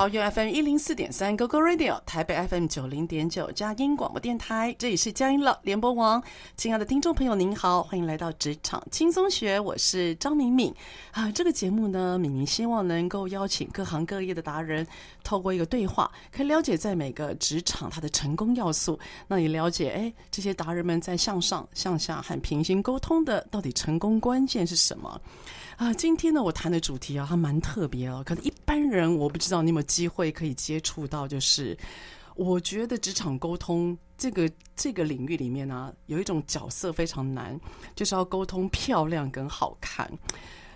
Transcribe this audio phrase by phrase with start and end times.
[0.00, 6.22] 桃园 FM 一零四点三 GoGo Radio，台北 FM 九零点九佳音广播电台，这里是佳音乐联播网。
[6.56, 10.74] 亲爱的听众朋友，您好，欢迎来到职场轻松学，我是张敏敏
[11.10, 11.30] 啊。
[11.30, 14.86] 这个节目呢，敏敏希望能够邀请各行各业的达人，
[15.22, 18.98] 透过一个对话，可以了解在每个职场它的成功要素。
[19.28, 25.20] 那你了解，哎，这些达人们在向上、向下和平行沟通的，到底成功关键是什么？
[25.80, 28.22] 啊，今天呢，我谈的主题啊，还蛮特别哦。
[28.26, 31.74] 可能一般人我不知道你有没有机会可以接触到，就是
[32.36, 37.58] 我觉得职场沟通这个这个领域里面呢、有一种角色非常难，
[37.94, 40.06] 就是要沟通漂亮跟好看。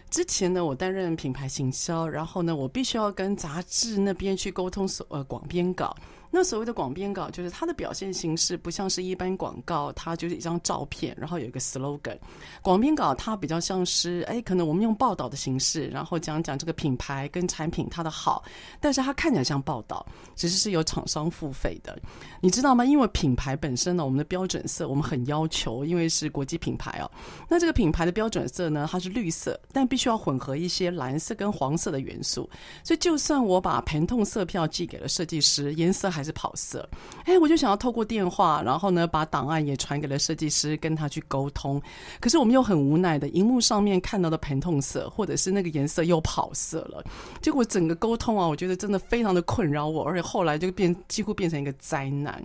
[0.08, 5.94] 之前呢，我担任品牌行销，然后呢，我必须要跟杂志那边去沟通所呃广编稿。
[6.36, 12.18] 那所谓的广编稿，就是它的表现形式不像是一般广告，它就是一张照片，然后有一个 slogan。
[12.60, 18.42] 广编稿它比较像是，哎，可能我们用报道的形式，然后讲讲这个品牌跟产品它的好，
[18.80, 21.96] 但是它看起来像报道，其实是有厂商付费的，
[22.40, 22.84] 你知道吗？
[22.84, 27.08] 因为品牌本身呢，我们的标准色我们很要求，因为是国际品牌哦。
[27.48, 32.50] 那这个品牌的标准色呢，它是绿色，但必须要混合一些蓝色跟黄色的元素，
[32.82, 36.88] 所以就算我把疼痛色票寄给了设计师，颜色还是跑色，
[37.24, 41.80] 哎，我就想要透过电话，然后呢，把档案也传给了设计师，跟他去沟通。
[42.20, 47.04] 可是我们又很无奈的，荧幕上面看到的疼痛色，或者是那个颜色又跑色了。
[47.42, 52.42] 结果整个沟通啊，我觉得真的非常的困扰我，而且后来就变几乎变成一个灾难。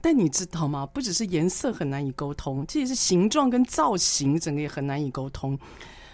[0.00, 0.86] 但你知道吗？
[0.86, 5.58] 不只是颜色很难以沟通，其实是形状跟造型，整个也很难以沟通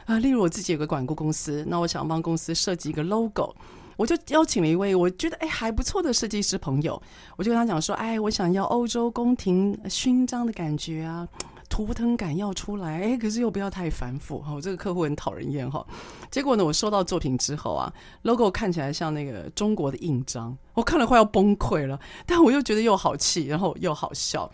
[0.06, 0.18] 啊。
[0.18, 3.54] 例如我自己有个管顾公司，那我想帮公司设计一个 logo。
[3.96, 7.00] 我就邀请了一位我觉得哎还不错的设计师朋友，
[7.36, 11.28] 我就跟他讲说，哎，我想要欧洲宫廷勋章的感觉啊，
[11.68, 15.86] 图腾感要出来，哎，可是又不要太繁复哈，我这个客户很讨人厌哈。
[16.30, 17.92] 结果呢，我收到作品之后啊
[18.22, 24.50] ，logo 看起来像那个中国的印章，我看了快要崩溃了，但我又觉得又好气，然后又好笑。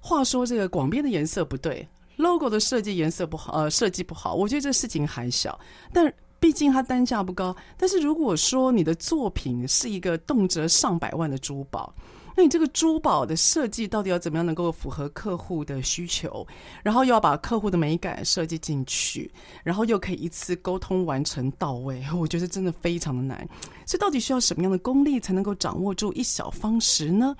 [0.00, 5.58] 话说这个广编的颜色不对，logo 的设计颜色不好，呃，设计不好，我觉得这事情还小，
[5.92, 6.12] 但。
[6.44, 11.90] 毕竟它单价不高，但是如果说你的作品是一个动辄上百万的珠宝，
[12.36, 16.46] 那你这个珠宝的设计到底要怎么样能够符合客户的需求，
[16.82, 23.38] 然后又要把客户的美感设计进去，然后又可以一次沟通完成到位，我觉得真的非常的难。
[23.86, 27.34] 所以到底需要什么样的功力才能够掌握住一小方时呢？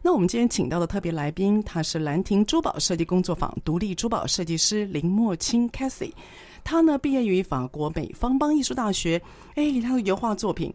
[0.00, 6.12] 那我们今天请到的特别来宾，他是兰亭珠宝设计工作坊独立珠宝设计师林墨清 Cathy。
[6.66, 9.22] 他呢，毕业于法国北方邦艺术大学，
[9.54, 10.74] 哎，他的油画作品。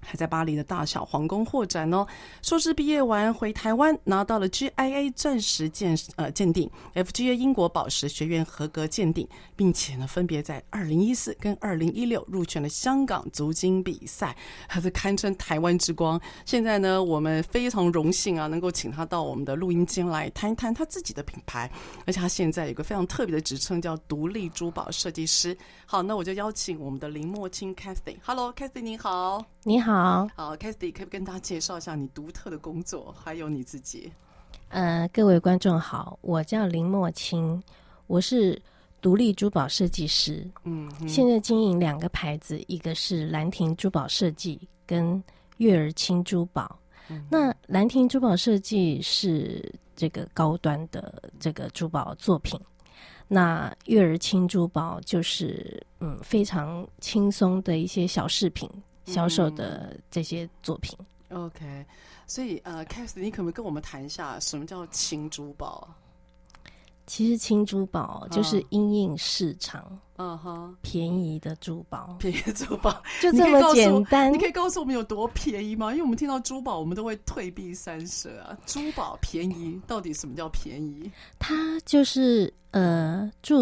[0.00, 2.06] 还在巴黎的大小皇宫获展哦。
[2.42, 14.36] 硕士毕业完回台湾，拿到了 GIA 钻石鉴呃鉴定，FGA 英国宝石学院合格鉴定，并且呢，分别在二零一四跟二零一六入选了香港足金比赛，
[14.68, 16.20] 还是堪称台湾之光。
[16.44, 21.70] 现在呢，我们非常荣幸啊，能够请他到我们的录音间来谈一谈他自己的品牌，
[22.06, 25.56] 而且他现在有个非常特别的职称，叫独立珠宝设计师。
[25.84, 28.16] 好，那我就邀请我们的林墨清 Cathy。
[28.22, 29.55] Hello，Cathy，你好。
[29.68, 34.12] 你好，好，Cathy，可以跟大家介绍一下你独特的工作，还有你自己。
[34.68, 37.60] 呃，各位观众好，我叫林墨清，
[38.06, 38.62] 我是
[39.00, 40.48] 独立珠宝设计师。
[40.62, 45.20] 嗯，现在经营两个牌子，一个是兰亭珠宝设计，跟
[45.56, 46.78] 月儿清珠宝。
[47.08, 52.56] 嗯、那兰亭珠宝设计是这个高端的这个珠宝作品，
[53.26, 58.70] 那月儿清珠宝就是嗯非常轻松的一些小饰品。
[59.06, 60.96] 销售的这些作品。
[61.30, 61.86] 嗯，OK，
[62.26, 65.88] 所以呃，Cathy，你可不可以跟我们谈一下什么叫轻珠宝？
[67.08, 74.32] 其实轻珠宝就是因应市场，嗯哼，便宜的珠宝，便宜的珠宝 就这么简单。
[74.32, 75.92] 你可以告诉我们有多便宜吗？
[75.92, 78.58] 因为我们听到珠宝，我们都会退避三舍啊。
[78.66, 81.08] 珠宝便宜，到底什么叫便宜？
[81.38, 83.54] 它就是呃，具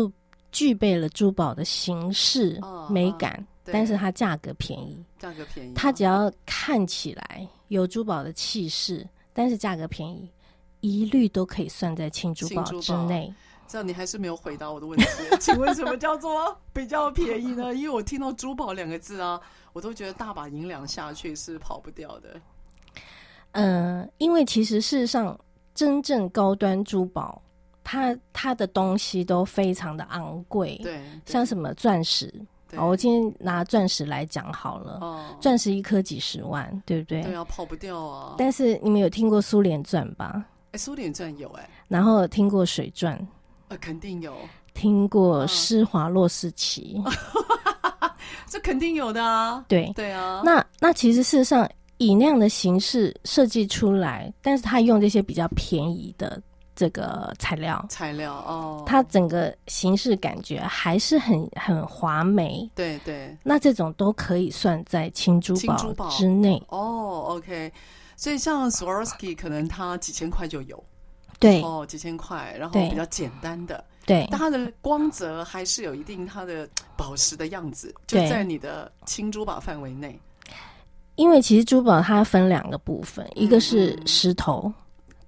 [0.50, 2.88] 具备了珠宝的形式、uh.
[2.88, 3.47] 美感。
[3.64, 10.31] 但是它价格便宜，价格便宜，它只要看起来有珠宝的气势，但是价格便宜，
[10.81, 13.32] 一律都可以算在轻珠宝之内。
[13.66, 15.06] 这样你还是没有回答我的问题，
[15.40, 17.75] 请问什么叫做比较便宜呢？
[17.75, 19.40] 因为我听到珠宝两个字啊，
[19.72, 22.40] 我都觉得大把银两下去是跑不掉的。
[23.52, 25.37] 嗯、呃，因为其实事实上，
[25.75, 27.43] 真正高端珠宝，
[27.82, 30.78] 它它的东西都非常的昂贵。
[30.82, 32.32] 对，像什么钻石，
[32.76, 34.99] 哦，我今天拿钻石来讲好了。
[35.00, 37.23] 哦，钻石一颗几十万，对不对？
[37.23, 38.35] 对啊，跑不掉啊。
[38.38, 40.44] 但是你们有听过苏联钻吧？
[40.73, 41.71] 哎，苏联钻有哎、欸。
[41.88, 43.17] 然后听过水钻，
[43.69, 44.35] 呃，肯定有。
[44.75, 47.00] 听过施华洛世奇，
[48.47, 49.65] 这肯定有的啊。
[49.69, 50.43] 对对啊。
[50.44, 51.69] 那那其实事实上。
[51.99, 56.43] 以那样的形式设计出来，但是他用这些比较便宜的
[56.76, 62.69] 这个材料，材料哦，它整个形式感觉还是很很华美。
[62.75, 66.62] 对对，那这种都可以算在青珠宝之内。
[66.69, 67.26] 哦。
[67.29, 67.73] OK，
[68.17, 70.82] 所以像 Swarovski 可能它几千块就有，
[71.38, 71.62] 对。
[71.62, 80.19] 哦，几千块，然后比较简单的，对，但它的光泽还是有一定它的宝石的样子，就在你的青珠宝范围内。
[81.17, 84.75] 因为其实珠宝它分两个部分，一个是石头，嗯、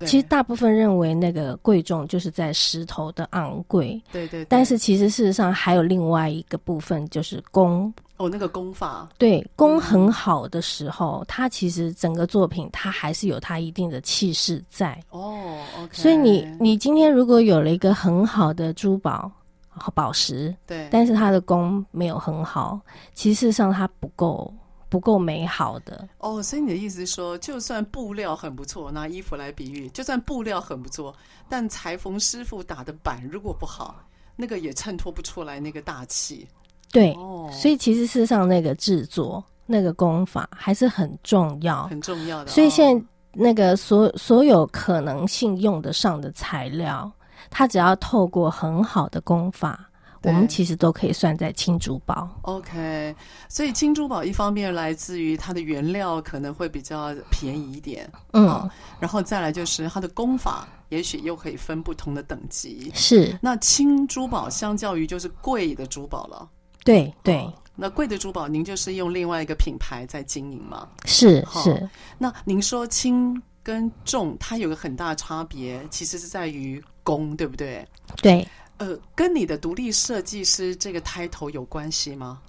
[0.01, 4.47] 其实大部分认为那个贵重就是在石头的昂贵，对，对对。
[4.47, 15.01] 但是其实事实上还有另外一个部分就是工，哦，那个工法，对，工很好的时候，嗯、它其实整个作品它还是有它一定的气势在。
[15.11, 15.89] 哦，OK。
[15.93, 19.31] 所以你你今天如果有了一个很好的珠宝
[19.69, 22.79] 和宝石，对，但是它的工没有很好，
[23.15, 24.53] 其实上它不够。
[24.89, 31.15] 不够美好的哦，所以你的意思是说，就算布料很不错，拿衣服来比喻，就算布料很不错，
[31.49, 33.97] 但裁缝师傅打的板如果不好，
[34.37, 36.47] 那个也衬托不出来那个大气。
[36.93, 42.51] 对，哦，所以其实事实上那个制作那个工法还是很重要，很重要的。
[42.51, 47.11] 所以现在那个所所有可能性用得上的材料，
[47.51, 49.91] 它只要透过很好的工法。
[50.27, 52.29] 我们其实都可以算在轻珠宝。
[52.43, 53.15] OK，
[53.49, 62.91] 所以轻珠宝一方面来自于它的原料可能会比较便宜一点，嗯、哦，然后再来就是它的工法，也许又可以分不同的等级。
[62.93, 66.49] 是，那轻珠宝相较于就是贵的珠宝了。
[66.85, 70.89] 对对、哦，那贵的珠宝您就是用另外一个品牌在经营吗？
[71.05, 71.91] 是是、哦。
[72.19, 77.87] 那您说轻跟重，它有个很大的差别，其实是在于工，对不对？
[78.17, 78.47] 对。
[78.79, 82.41] 呃，跟你的独立设计师这个 title 有关系吗？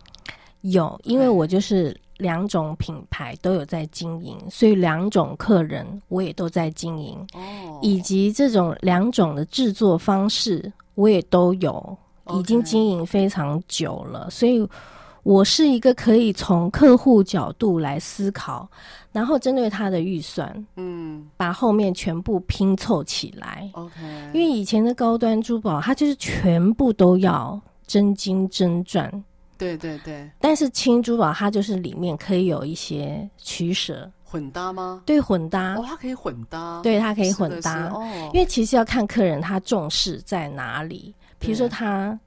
[0.62, 11.97] 有，因为我就是两种品牌都有在经营，所以两种客人我也都在经营，哦，以及这种两种的制作方式我也都有，
[12.33, 14.68] 已经经营非常久了，所以。
[15.27, 18.65] 我是一个可以从客户角度来思考，
[19.12, 23.69] 然后针对他的预算，嗯，把后面全部拼凑起来。
[23.74, 23.94] OK，
[24.33, 29.12] 因为以前的高端珠宝，它就是全部都要真金真钻。
[29.57, 30.31] 对对对。
[30.39, 34.09] 但是轻珠宝它就是里面可以有一些取舍。
[34.24, 35.01] 混搭吗？
[35.06, 35.75] 对，混搭。
[35.75, 36.79] 哦，它可以混搭。
[36.81, 37.88] 对，它可以混搭。
[37.88, 38.07] 哦。
[38.33, 42.18] 因为其实要看客人他重视在哪里，比如说他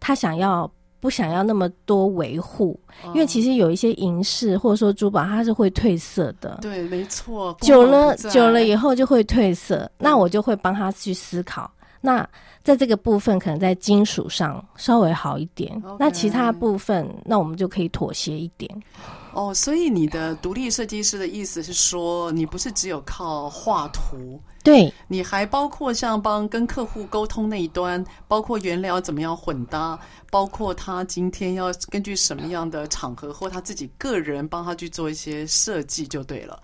[0.00, 0.68] 他想要。
[1.00, 6.58] 不想要那么多维护，因为其实有一些银饰或者说珠宝，它是会褪色的。
[6.60, 7.56] 对，没错。
[7.60, 9.90] 久了，久了以后就会褪色。
[9.98, 11.70] 那我就会帮他去思考。
[12.00, 12.28] 那
[12.62, 15.82] 在这个部分，可能在金属上稍微好一点。
[15.98, 18.70] 那其他部分，那我们就可以妥协一点。
[19.38, 29.96] 哦，所以你的独立设计师的意思是说，你不是只有靠画图，对，你还包括像帮跟客户沟通那一端，包括原料怎么样混搭，
[30.28, 36.60] 包括他今天要根据什么样的场合或他自己个人帮他去做一些设计就对了。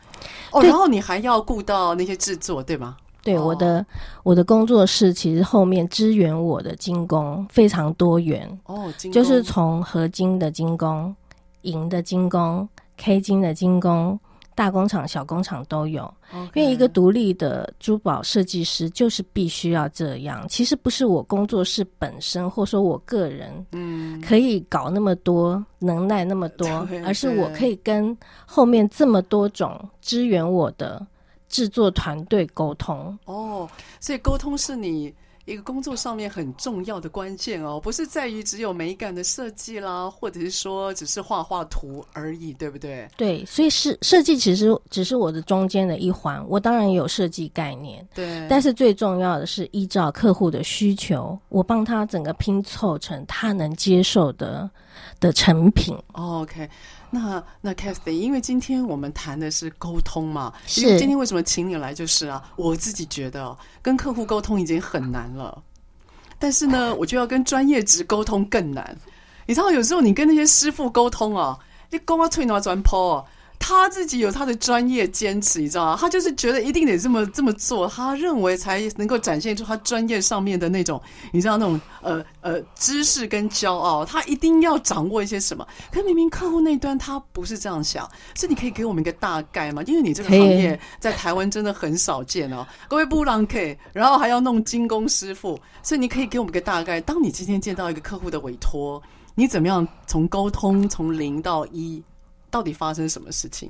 [0.51, 2.97] 哦，然后你还要顾到那些制作，对吗？
[3.23, 3.87] 对，我的、哦、
[4.25, 11.15] 我的工作室其实后面支援我的精工非常多元哦，就是从合金的精工。
[11.65, 14.19] 银的精工、K 金的精工，
[14.55, 16.03] 大工厂、小工厂都有。
[16.33, 16.61] Okay.
[16.61, 20.47] 因为一个独立的珠宝设计师就是必须要这样。
[20.49, 26.69] 其实不是我工作室本身，或说我个人，嗯，可以搞那么多能耐那么多，
[27.05, 28.17] 而是我可以跟
[28.47, 31.05] 后面这么多种支援我的
[31.49, 33.19] 制作团队沟通。
[33.27, 33.69] 哦，
[34.01, 35.13] 所以沟通是你。
[35.45, 43.09] 一个工作上面很重要的关键哦，不是在于只有美感的设计啦，或者是说只是画画图而已，对不对？
[43.17, 48.47] 对，所以是设计其实只是我的中间的一环，我当然有设计概念，对。
[48.49, 54.69] 但是最重要的是依照客户的需求，我帮他整个拼凑成他能接受的
[55.21, 55.95] 的成品。
[56.13, 56.69] 哦、OK，
[57.11, 65.63] 那那 Cathy，因为今天我们谈的是沟通嘛，是因为今天为什么请你来，就是啊，我自己觉得跟客户沟通已经很难了，
[66.39, 68.97] 但是呢， 我就要跟专业职沟通更难。
[69.47, 71.59] 你知道，有时候你跟那些师傅沟通啊，
[71.91, 73.27] 你讲啊吹哪转抛
[73.59, 75.97] 他自己有他的专业坚持，你知道吗？
[75.99, 81.01] 他就是觉得一定得这么这么做，他认为才能够展现出他专业上面的那种，
[81.33, 84.05] 你知道那种呃呃知识跟骄傲。
[84.05, 85.67] 他一定要掌握一些什么？
[85.91, 89.83] 可明明客户那端他不是这样想，所以你可以给我们一个大概吗？
[89.87, 92.67] 因为你这个行业在台湾真的很少见哦。
[92.87, 97.01] 各位布朗 K，然后还要弄精工师傅，所以你可以给我们一个大概。
[97.01, 99.03] 当你今天见到一个客户的委托，
[99.35, 102.03] 你怎么样从沟通从零到一？
[102.55, 103.69] 到底发生什么事情？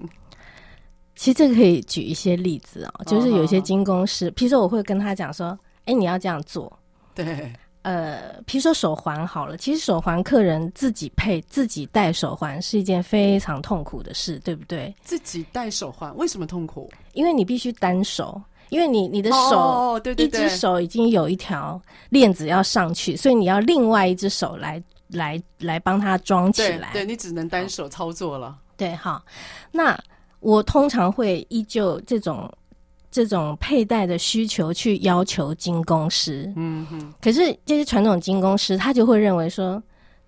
[1.16, 6.70] 其实这个可以举一些例子哦，就是有一些精工师，譬如说我会跟他讲说：“哎，你要这样做。”
[7.16, 7.50] 对，
[7.80, 14.94] 呃，譬如说手环好了，其实手环客人自己配、自己戴手环是一件非常痛苦的事，对不对？
[15.02, 16.92] 自己戴手环为什么痛苦？
[17.14, 18.38] 因为你必须单手，
[18.68, 26.90] 因为你你的手哦，对对对，一只手已经有一条链子要上去，所以你要另外一只手来来来帮他装起来。
[26.92, 28.58] 对，对你只能单手操作了。
[28.84, 29.24] 对，好，
[29.72, 29.98] 那
[30.40, 32.52] 我通常会依旧这种
[33.10, 37.14] 这种佩戴的需求去要求金工师，嗯哼。
[37.22, 39.82] 可是这些传统金工师他就会认为说，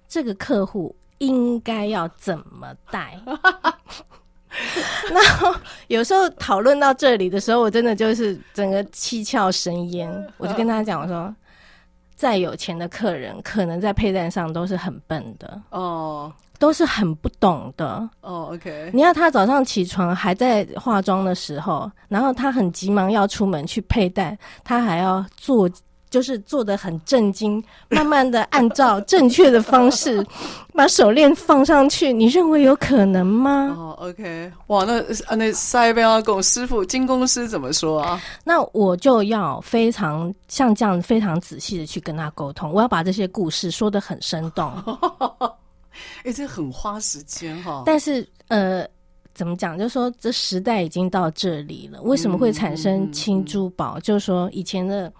[0.08, 3.20] 这个客户应该要怎么戴？
[5.12, 5.20] 那
[5.88, 11.34] 有时候讨论到这里的时候，我真的就是整个七窍生烟，我就跟他讲我说。
[12.18, 18.50] 再有钱的客人，可能在佩戴上都是很笨的哦，都是很不懂的哦。
[18.52, 25.68] OK，你要他早上起床还在化妆的时候，然后他很急忙要出门去佩戴，他还要做。
[26.08, 30.24] 就是做的很震惊，慢慢的按照正确的方式
[30.72, 33.74] 把手链放上去，你认为有可能吗？
[33.76, 35.02] 哦，OK，哇，那
[35.34, 38.22] 那塞贝阿公师傅金工师怎么说啊？
[38.44, 44.72] 那我就要非常像这样非常仔细的去跟他沟通，我要把这些故事说的很生动。
[46.18, 47.82] 哎、欸，这很花时间哈。
[47.86, 48.86] 但是呃，
[49.34, 49.78] 怎么讲？
[49.78, 53.98] 就是说这时代已经到这里了，为什么会产生轻珠宝？
[54.00, 55.12] 就是说以前的。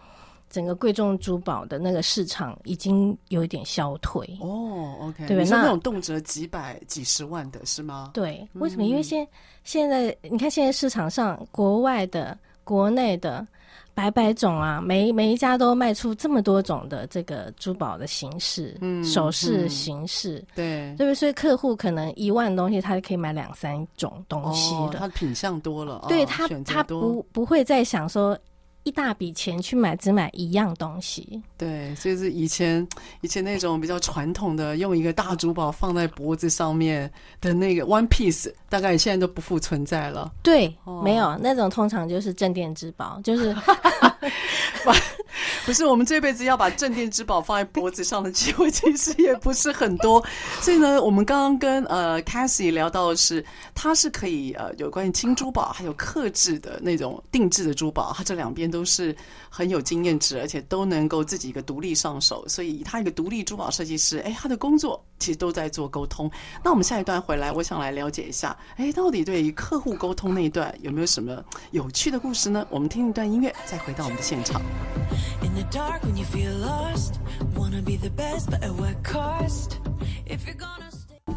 [0.49, 5.45] 整个贵重珠宝的那个市场已经有一点消退哦，OK，对？
[5.45, 8.12] 那那种动辄几百、几十万的是吗？
[8.14, 8.85] 对，为什么？
[8.85, 9.26] 因为现
[9.64, 13.45] 现在你看，现在市场上国外的、国内的
[13.97, 20.65] 百百种啊，每每一家都卖出这么多种的这个珠宝的形式、嗯、首饰形式，嗯、对，
[20.99, 21.15] 对不对？
[21.15, 28.38] 所以客户可能一万东西，他就可以买两三种东西了，哦、他的品相多了，对、哦、他他不不会再想说。
[28.87, 32.87] 一大笔钱去买只买一样东西，对，就是以前
[33.21, 40.33] 以前那种比较传统的，用一个大珠宝放在脖子上面的那个 one piece，大概现在都不复存在了。
[40.40, 43.52] 对，哦、没有那种，通常就是镇店之宝，就是。
[45.66, 50.25] 不是，我们这辈子要把镇店之宝放在脖子上的机会其实也不是很多，
[50.62, 59.16] 所以呢，我们刚刚跟呃 Cassie 聊到的是，它是可以呃有关于轻珠宝还有克制的那种定制的珠宝，它这两边都都是
[59.49, 66.30] 很有经验值，而且都能够自己一个独立上手，所以他一个独立珠宝设计师，哎，他的工作其实都在做沟通。
[66.62, 72.66] 那我们下一段回来，我想来了解一下，哎，到底对于客户沟通那一段有没有什么有趣的故事呢？
[72.68, 74.61] 我们听一段音乐，再回到我们的现场。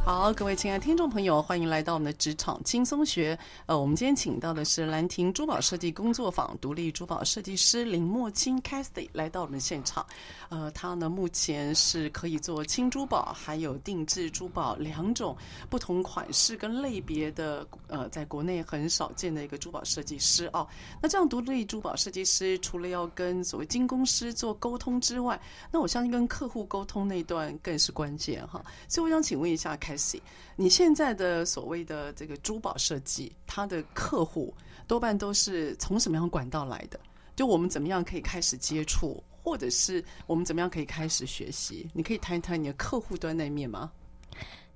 [0.06, 3.38] 好，各位亲爱的听众朋友，欢迎来到我们的职场轻松学。
[3.68, 10.04] 呃，我们今天请到的是兰亭珠宝设计工作坊独立珠宝设计师林墨钦 Cathy 来到我们现场。
[10.50, 15.38] 呃，他呢目前是可以做轻珠宝还有定制珠宝两种
[15.70, 20.68] 不同款式跟类别的，呃，在国内很少见的一个珠宝设计师哦。
[21.00, 25.40] 那这样独立珠宝设计师除了要跟所谓精工师做沟通之外，
[25.72, 28.60] 那我相信跟客户沟通那段更是关键哈。
[28.88, 30.22] 所以我想请问一下 Cassie，
[30.56, 34.54] 你现在的所谓的这个珠宝设计，他的客户
[34.88, 37.00] 多半都是从什么样管道来的？
[37.36, 39.24] 就我们怎么样可以开始接触？
[39.42, 41.90] 或者是我们怎么样可以开始学习？
[41.94, 43.92] 你可以谈一谈你的客户端那一面吗？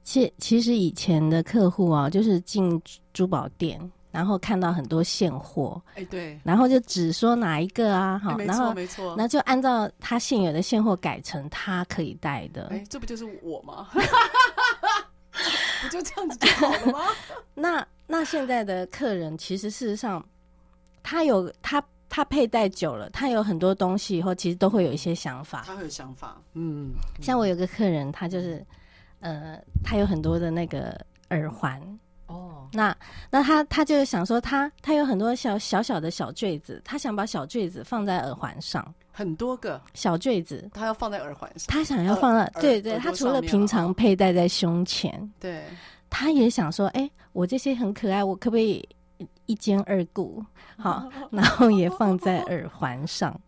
[0.04, 2.82] 其其实以前的客户啊，就是进
[3.14, 3.80] 珠宝店，
[4.14, 12.68] 然后看到很多现货，哎，对，然后就只说哪一个啊，好，没错，然后没错，那就按照他现有的现货改成他可以戴的。
[12.68, 13.90] 哎，这不就是我吗？
[15.82, 17.00] 不就这样子就好了吗？
[17.56, 20.24] 那那现在的客人，其实事实上
[21.02, 21.84] 他有他。
[22.16, 25.64] 他佩戴久了，他有很多东西以后，其实都会有一些想法。
[25.66, 28.64] 他会有想法，嗯，像我有个客人，他就是，
[29.20, 30.96] 呃，他有很多的那个
[31.30, 31.82] 耳环。
[32.28, 32.96] 哦，那
[33.30, 39.82] 那他他就是想说他，他他有很多小小小的小坠子，他想把小坠子放在耳环上，很多个。
[39.94, 45.64] 小坠子，他要放在耳环上，他想要放在，对对，他除了平常佩戴在胸前，对，
[46.10, 48.88] 他也想说，哎、欸，我这些很可爱，我可不可以
[49.46, 50.44] 一兼二顾？
[50.78, 53.40] 好， 然后也放在耳环上，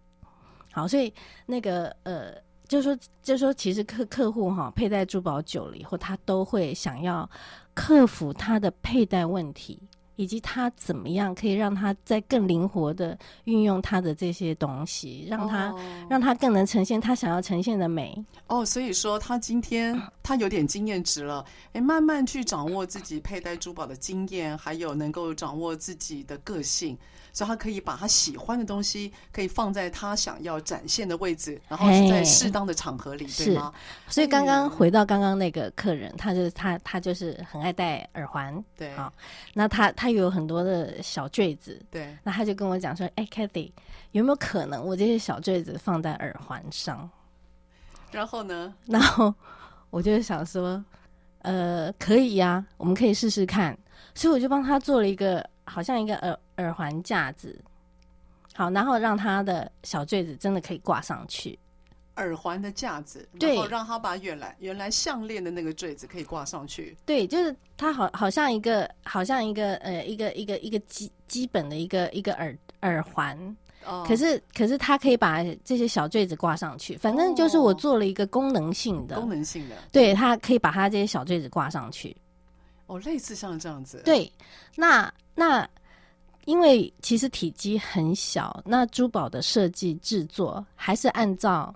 [0.72, 1.14] 好，所以
[1.46, 2.34] 那个呃。
[2.68, 7.30] 就说，就说，其实客客户哈佩戴珠宝久了以后，他都会想要
[7.76, 9.80] 克服他的佩戴问题。
[10.18, 15.82] 以及他怎么样可以让他在更灵活的运用他的这些东西，让他、oh.
[16.10, 18.16] 让他更能呈现他想要呈现的美。
[18.48, 26.98] 哦，oh, 所以说他今天 他有点经验值了，哎，慢慢去掌握自己佩戴珠宝的经验，还有能够掌握自己的个性，
[27.36, 33.72] 所以他可以把他喜欢的东西可以放在他想要展现的位置，然后是在适当的场合里对吗？
[34.08, 39.14] 所以刚刚回到刚刚那个客人，他就是他他就是很爱戴耳环，对，好，
[39.54, 40.16] 那他他。
[40.16, 43.70] 有很多的小坠子，对，那他就跟我讲说：“哎、欸，Cathy，
[44.14, 47.10] 有没有可能我这些小坠子放在耳环上？
[48.12, 48.74] 然后呢？
[48.86, 49.36] 然后
[49.90, 50.82] 我就想说，
[51.40, 53.78] 呃，可以呀、啊，我们可以试试看。
[54.14, 57.60] 所以我就帮他做了一个，好像一个耳耳环架子，
[58.54, 61.58] 好，然后让他的小坠子真的可以挂上去。”
[62.18, 66.96] 耳环的架子，对，然后让他把原来原来项链的那个坠子可以挂上去。
[67.06, 73.38] 对，就是它好好像一个好像一个呃一个一个一个基基本的一个一个耳耳环。
[73.86, 74.06] 哦。
[74.08, 79.20] 可是可是它可以把这些小坠子挂上去，反正就是我做了一个功能性的。
[79.20, 79.76] 功能性的。
[79.92, 82.16] 对，它可以把它这些小坠子挂上去。
[82.86, 84.02] 哦，类似像这样子。
[84.06, 84.32] 对，
[84.78, 85.68] 那那
[86.46, 91.76] 因为其实体积很小，那珠宝的设计制作还是按照。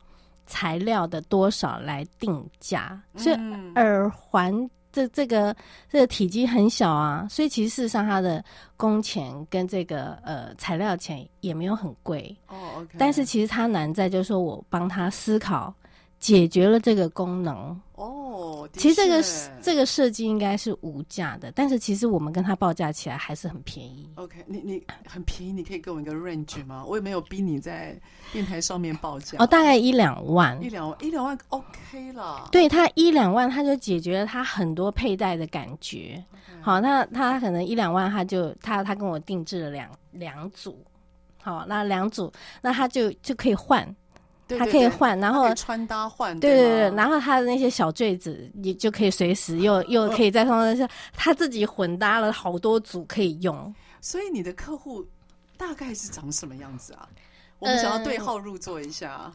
[0.52, 3.36] 材料的多少来定价，所以
[3.76, 4.52] 耳环
[4.92, 5.56] 这这个
[5.92, 8.44] 这个体积很小啊，所以其实事实上它的
[8.76, 12.58] 工钱跟这个呃材料钱也没有很贵哦。
[12.78, 15.72] OK，但是其实它难在就是说我帮他思考。
[16.20, 19.24] 解决了这个功能哦，其实这个
[19.62, 24.10] 这个设计应该是无价的，但是其实我们跟他报价起来还是很便宜。
[24.16, 26.84] OK，你你很便宜，你可以给我一个 range 吗？
[26.86, 28.00] 我也没有逼你在
[28.32, 29.38] 电台上面报价。
[29.40, 32.48] 哦，大概一两万，一两万，一两万 OK 了。
[32.51, 36.24] 对，他一两万，他就解决了他很多佩戴的感觉。
[36.62, 40.86] 好，那他可能一两万，他就他他跟我定制了两两组。
[41.42, 43.96] 好，那两组，那他就就可以换。
[44.57, 53.74] 它可以换，然后穿搭换，对对对，然后它的那些小坠子，你就可以随时又 又可以再放在他自己混搭了好多组可以用。
[54.01, 55.05] 所以你的客户
[55.57, 57.07] 大概是长什么样子啊？
[57.59, 59.14] 我们想要对号入座一下。
[59.25, 59.33] 呃、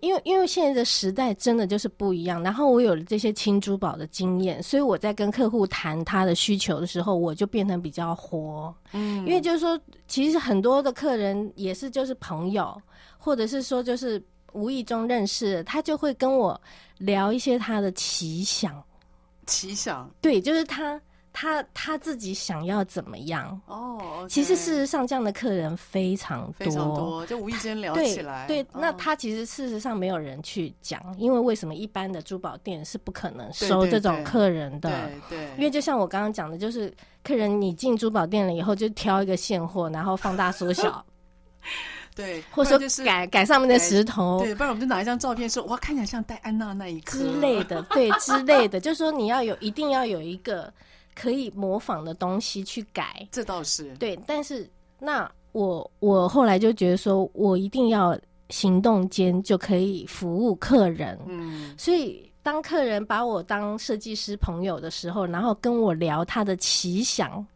[0.00, 8.74] 因为因为现在的时代真的就是不一样，然后我有了这些轻珠宝的经验，所以我在跟客户谈他的需求的时候，我就变成比较活。
[8.92, 12.80] 嗯，因为就是说，其实很多的客人也是就是朋友，
[13.18, 14.20] 或者是说就是。
[14.52, 16.60] 无意中认识，他就会跟我
[16.98, 18.82] 聊一些他的奇想。
[19.46, 21.00] 奇想，对，就是他
[21.32, 23.96] 他他自己想要怎么样哦。
[23.98, 24.28] Oh, okay.
[24.28, 28.46] 其实事实上，这样的客人非常多，非常多，就无意间聊起来。
[28.46, 28.82] 对，对 oh.
[28.82, 34.90] 那他其实事实上没有人去讲，因为为什么一般的珠宝店是不可能收这种客人的？
[34.90, 36.92] 对，对对，因为就像我刚刚讲的，就是
[37.24, 41.02] 客人你进珠宝店了以后，就挑一个现货，然后放大缩小。
[42.18, 50.72] 对，或者说改改上面的石头，对，不然我们就拿一张照片说，哇，看起来像戴安娜那一颗之类的，对，之类的，就是说你要有，一定要有一个
[51.14, 54.18] 可以模仿的东西去改， 这倒是对。
[54.26, 67.46] 但是那我我后来就觉得说，我一定要行动间就可以服务客人，嗯，所以当客人把我当设计师朋友的时候，然后跟我聊他的奇想，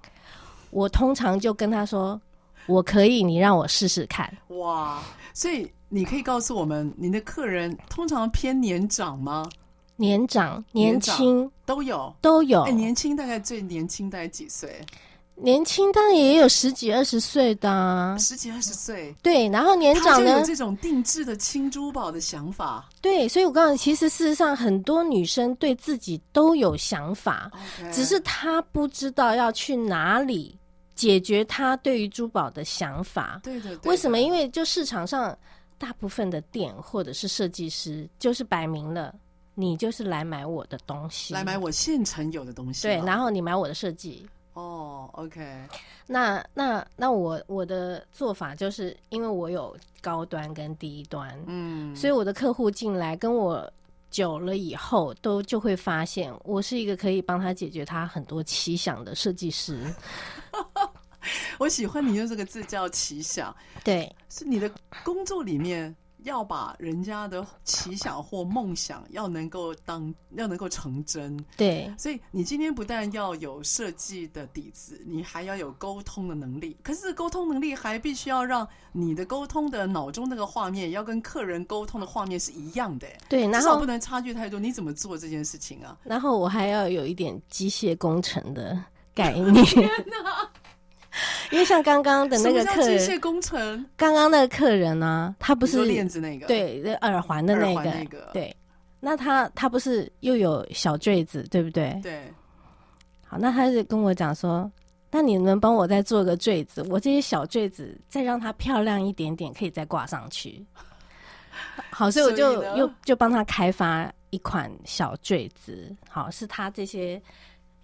[0.70, 2.20] 我通常就跟他说。
[2.66, 4.32] 我可以，你让我试试看。
[4.48, 5.02] 哇，
[5.34, 9.48] 所以你可以告诉我们，你的客人通常偏年长吗？
[9.96, 12.62] 年长、年轻都有，都有。
[12.62, 14.80] 哎，年轻大概最年轻大概几岁？
[15.34, 19.14] 年轻当然也有十几二十岁的啊，十几二十岁。
[19.22, 22.88] 对，然后年长呢，有这种定制的轻珠宝的想法。
[23.00, 27.50] 对，所以我告诉你，其实事实上很多女生对自己都有想法
[27.92, 30.56] 只是她不知道要去哪里。
[31.02, 33.76] 解决他对于珠宝的想法，对的。
[33.78, 34.20] 对，为什么？
[34.20, 35.36] 因为就市场上
[35.76, 39.12] 大部分的店或者是设计师，就是摆明了，
[39.56, 42.82] 你就是来买我的东西，来买我现成有的东西。
[42.82, 44.24] 对，然后你买我的设计。
[44.52, 45.42] 哦，OK。
[46.06, 53.68] 那那那我我的做法就是，因为我有高端跟低端，嗯，所以我的客户进来跟我
[54.08, 59.92] 久了以后，都就会发现我是一个可以帮他解决他很多奇想的设计师。
[61.58, 63.54] 我喜欢你用这个字叫奇想，
[63.84, 64.70] 对，是你的
[65.04, 65.94] 工作里面。
[66.24, 76.76] 要把人家的奇想或梦想要能够当要能够成真，对，所以你今天不但要有设计的底子，你还要有沟通的能力。
[76.80, 84.60] 可是沟通能力还必须要让你的沟通的脑中那个画面要跟客人沟通的画面是一样的，对，然后至少不能差距太多。
[84.60, 85.98] 你怎么做这件事情啊？
[86.04, 88.80] 然后我还要有一点机械工程的
[89.12, 89.52] 概念。
[91.52, 98.54] 因为像刚刚的那个客人，机械工程，刚刚那个客人呢、啊，他不是链子那个，对，耳环的那个，那个、对，
[98.98, 102.00] 那他他不是又有小坠子，对不对？
[102.02, 102.22] 对。
[103.26, 104.70] 好，那他就跟我讲说，
[105.10, 106.82] 那你能帮我再做个坠子？
[106.88, 110.64] 我这些小坠子再让它漂亮一点点，可以再挂上去。
[111.90, 115.94] 好，所以我就又就帮他开发一款小坠子。
[116.08, 117.20] 好，是他这些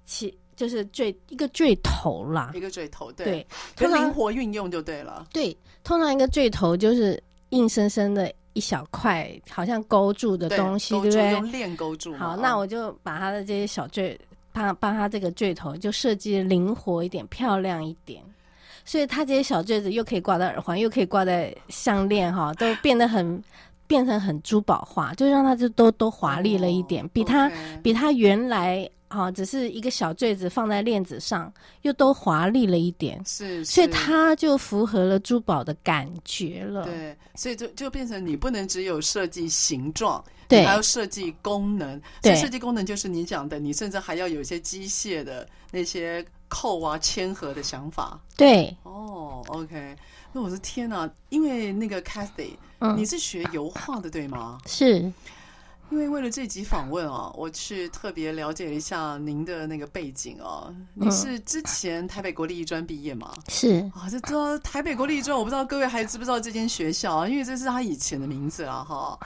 [0.06, 0.34] 其。
[0.58, 5.24] 就是坠一个坠头啦，一个坠头，对，对，通常灵活运用就对了。
[5.32, 11.30] 对，通常一个坠头就是硬生生的一小块，好像勾住的东西，对，对不对？
[11.30, 12.12] 用链勾住。
[12.16, 14.18] 好，那我就把它的这些小坠，
[14.52, 18.20] 帮帮它这个坠头就设计灵活一点，漂亮一点。
[18.84, 23.40] 所以它这些小坠子又可以挂在耳环，又可以挂在项链，哈，都变得很
[23.86, 27.48] 变成很珠宝化，就让它就都都华丽了一点，哦、比它
[27.80, 28.90] 比它原来。
[29.10, 31.50] 好，只是一个小坠子放在链子上，
[31.82, 36.84] 又都华丽了一点，是，是，所以它就符合了珠宝的感觉了。
[36.84, 41.98] 对，所以就就变成你不能只有设计形状，对，还要设计功能。
[42.20, 48.20] 对，设计功能就是你讲的，你甚至还要有一些机械的那些扣啊、嵌合的想法。
[48.36, 49.96] 对，哦，OK，
[50.32, 54.58] 那我的天哪，因为那个 Cathy，嗯，你是学油画的对吗？
[54.66, 55.10] 是。
[55.90, 60.72] 因为为了这集访问啊，我去特别了解一下您的那个背景啊。
[60.94, 63.32] 你是之前台北国立艺专毕业吗？
[63.48, 67.28] 是啊，这知道台北国立艺专，我不知道各位还知不知道这间学校啊？
[67.28, 69.18] 因为这是他以前的名字了哈。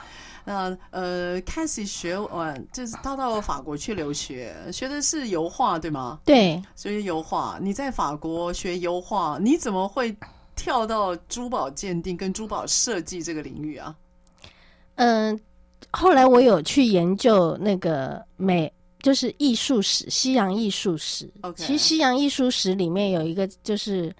[0.45, 6.19] 那呃，Cathy 学完就是他到法国去留学，学的是油画对吗？
[6.23, 7.57] 对，学油画。
[7.61, 10.15] 你在法国学油画，你怎么会
[10.55, 13.95] 跳到珠宝鉴定跟珠宝设计这个领域啊？
[14.95, 15.39] 嗯、呃。
[15.91, 21.31] 后来我有去研究那个美，就是艺术史，西洋艺术史。
[21.55, 24.13] 其实西洋艺术史里面有一个就是，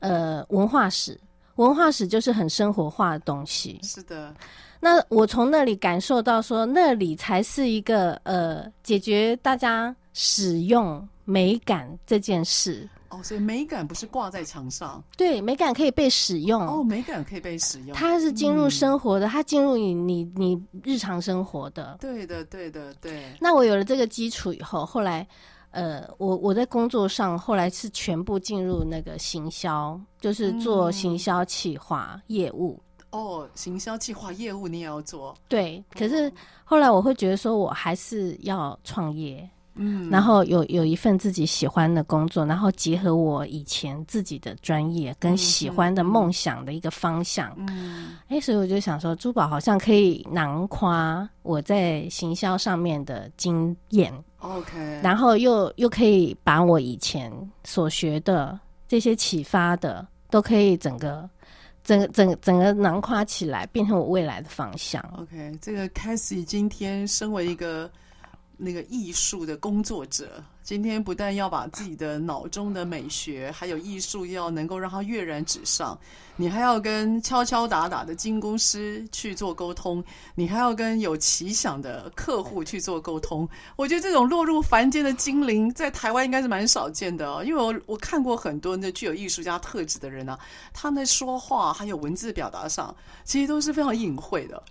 [0.00, 1.18] 呃，文化史。
[1.56, 3.78] 文化史就是很生活化的东西。
[3.82, 4.34] 是的。
[4.80, 12.88] 那我从那里感受到说，那里才是一个呃，解决大家使用美感这件事。
[13.10, 16.60] 哦，所以美感不是挂在墙上，对，美感可以被使用。
[16.66, 21.96] 哦，美感可以被使用，它是进入生活的，嗯、它进入你你你日常生活的。
[22.00, 23.36] 对的，对的，对。
[23.40, 25.26] 那我有了这个基础以后，后来，
[25.70, 32.80] 呃，我我在工作上后来是全部进入那个行销，就是做行销企划业务。
[33.10, 35.36] 哦，行销企划业务你也要做？
[35.46, 35.82] 对。
[35.96, 36.32] 可是
[36.64, 39.48] 后来我会觉得说，我还是要创业。
[39.76, 47.52] 嗯，然后有有一份自己喜欢的工作，然后结合我以前自己的专业跟喜欢的梦想的一个方向。
[47.56, 54.12] 嗯，哎，所以我就想说，珠宝好像可以囊括我在行销上面的经验。
[54.38, 57.32] OK，然后又又可以把我以前
[57.64, 61.28] 所学的这些启发的，都可以整个
[61.82, 65.02] 整个整整个囊括起来，变成我未来的方向。
[65.18, 67.90] OK，这个 Cathy 今天身为一个。
[68.56, 75.98] 那个艺术的工作者，今天不但要把自己的脑中的美学还有艺术要能够让它跃然纸上，
[76.36, 80.02] 你还要跟敲敲打打的金工师去做沟通，
[80.34, 83.48] 你还要跟有奇想的客户去做沟通。
[83.76, 90.38] 我觉得这种落入凡间的精灵，在台湾应该是蛮少见的哦，因为我我看过很多那具有艺术家特质的人啊，
[90.72, 94.62] 他们说话还有文字表达上，其实都是非常隐晦的。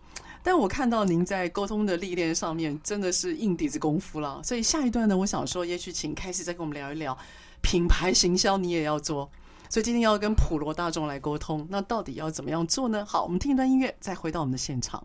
[0.43, 7.17] 但我看到您在沟通的历练上面真的是硬底子功夫了，所以下一段呢，我想说，也许请开始再跟我们聊一聊
[7.61, 9.31] 品牌行销，你也要做，
[9.69, 13.05] 所以今天要跟普罗大众来沟通，那到底要怎么样做呢？
[13.07, 15.01] 好，我们听一段音乐，再回到我们的现场。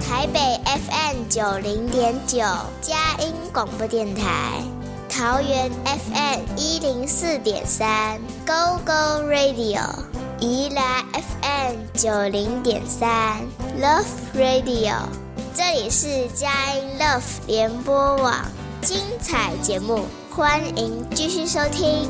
[0.00, 2.38] 台北 FM 九零点九
[2.80, 4.62] 佳音广播电台，
[5.08, 10.17] 桃园 FM 一零四点三 Go Go Radio。
[10.40, 13.40] 宜兰 FM 九零点三
[13.80, 14.04] Love
[14.36, 14.94] Radio，
[15.52, 18.34] 这里是佳音 Love 联播网，
[18.80, 22.08] 精彩节目，欢迎继续收听。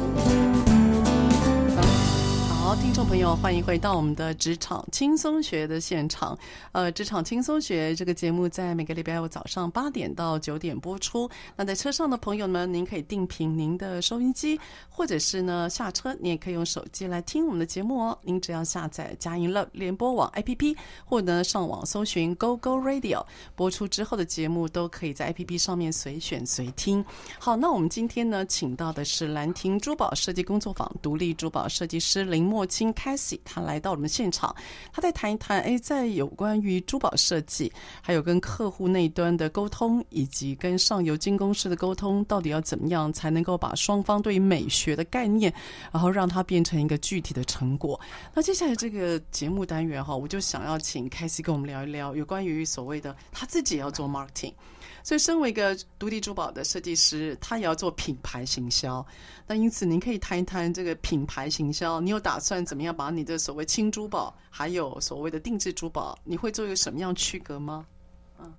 [2.68, 6.38] 好，听众朋友，欢迎回到我们的职场轻松学的现场。
[6.72, 11.26] 呃，职场轻松学这个节目在每个礼拜五早上八点到九点播出。
[11.56, 18.18] 那在车上的朋友们，您可以定频您的收音机，或者是呢下车，你也可以用手机来听我们的节目哦。
[18.20, 20.76] 您只要下载佳音乐联播网 APP，
[21.06, 23.24] 或者呢上网搜寻 Go Go Radio，
[23.56, 27.02] 播出之后的节目都可以在 APP 上面随选随听。
[27.38, 34.54] 好，那我们今天呢，请到的是兰亭珠宝设计工作坊独立珠宝设计师林墨钦 Cassie，他来到我们现场，
[34.92, 45.52] 他在谈一谈，哎，在有关于珠宝设计，还有跟客户那端的沟通，以及跟上游精工师的沟通，到底要怎么样才能够把双方对于美学的概念，
[45.92, 48.00] 然后让它变成一个具体的成果？
[48.34, 54.52] 那接下来这个节目单元哈，我就想要请 Cassie 跟我们聊一聊有关于所谓的他自己要做 marketing。
[55.08, 59.02] 所以，身为一个独立珠宝的设计师，他也要做品牌行销。
[59.46, 61.98] 那因此，您可以谈一谈这个品牌行销。
[61.98, 67.86] 你有打算怎么样把你的所谓轻珠宝，还有所谓的定制珠宝，你会做一个什么样区隔吗？
[68.38, 68.52] 嗯，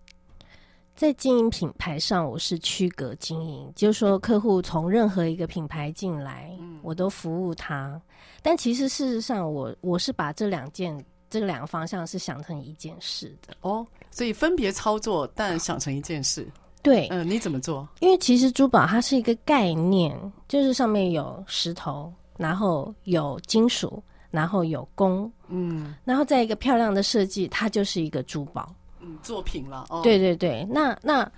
[0.95, 8.01] 在经营品牌上，我是区隔经营，就是说，客户从任何一个品牌进来，我都服务他。
[8.41, 10.97] 但其实事实上，我我是把这两件。
[11.29, 16.47] 这两个方向是想成一件事的哦，所以分别操作，但想成一件事。
[16.81, 17.87] 对，嗯、呃，你怎么做？
[17.99, 29.85] 因为其实珠宝它是一个概念，就是上面有石头，然后有金属，然后有弓，嗯，然后再一个漂亮的设计，它就是一个珠宝，嗯，作品了。
[29.89, 31.29] 哦，对对对，那那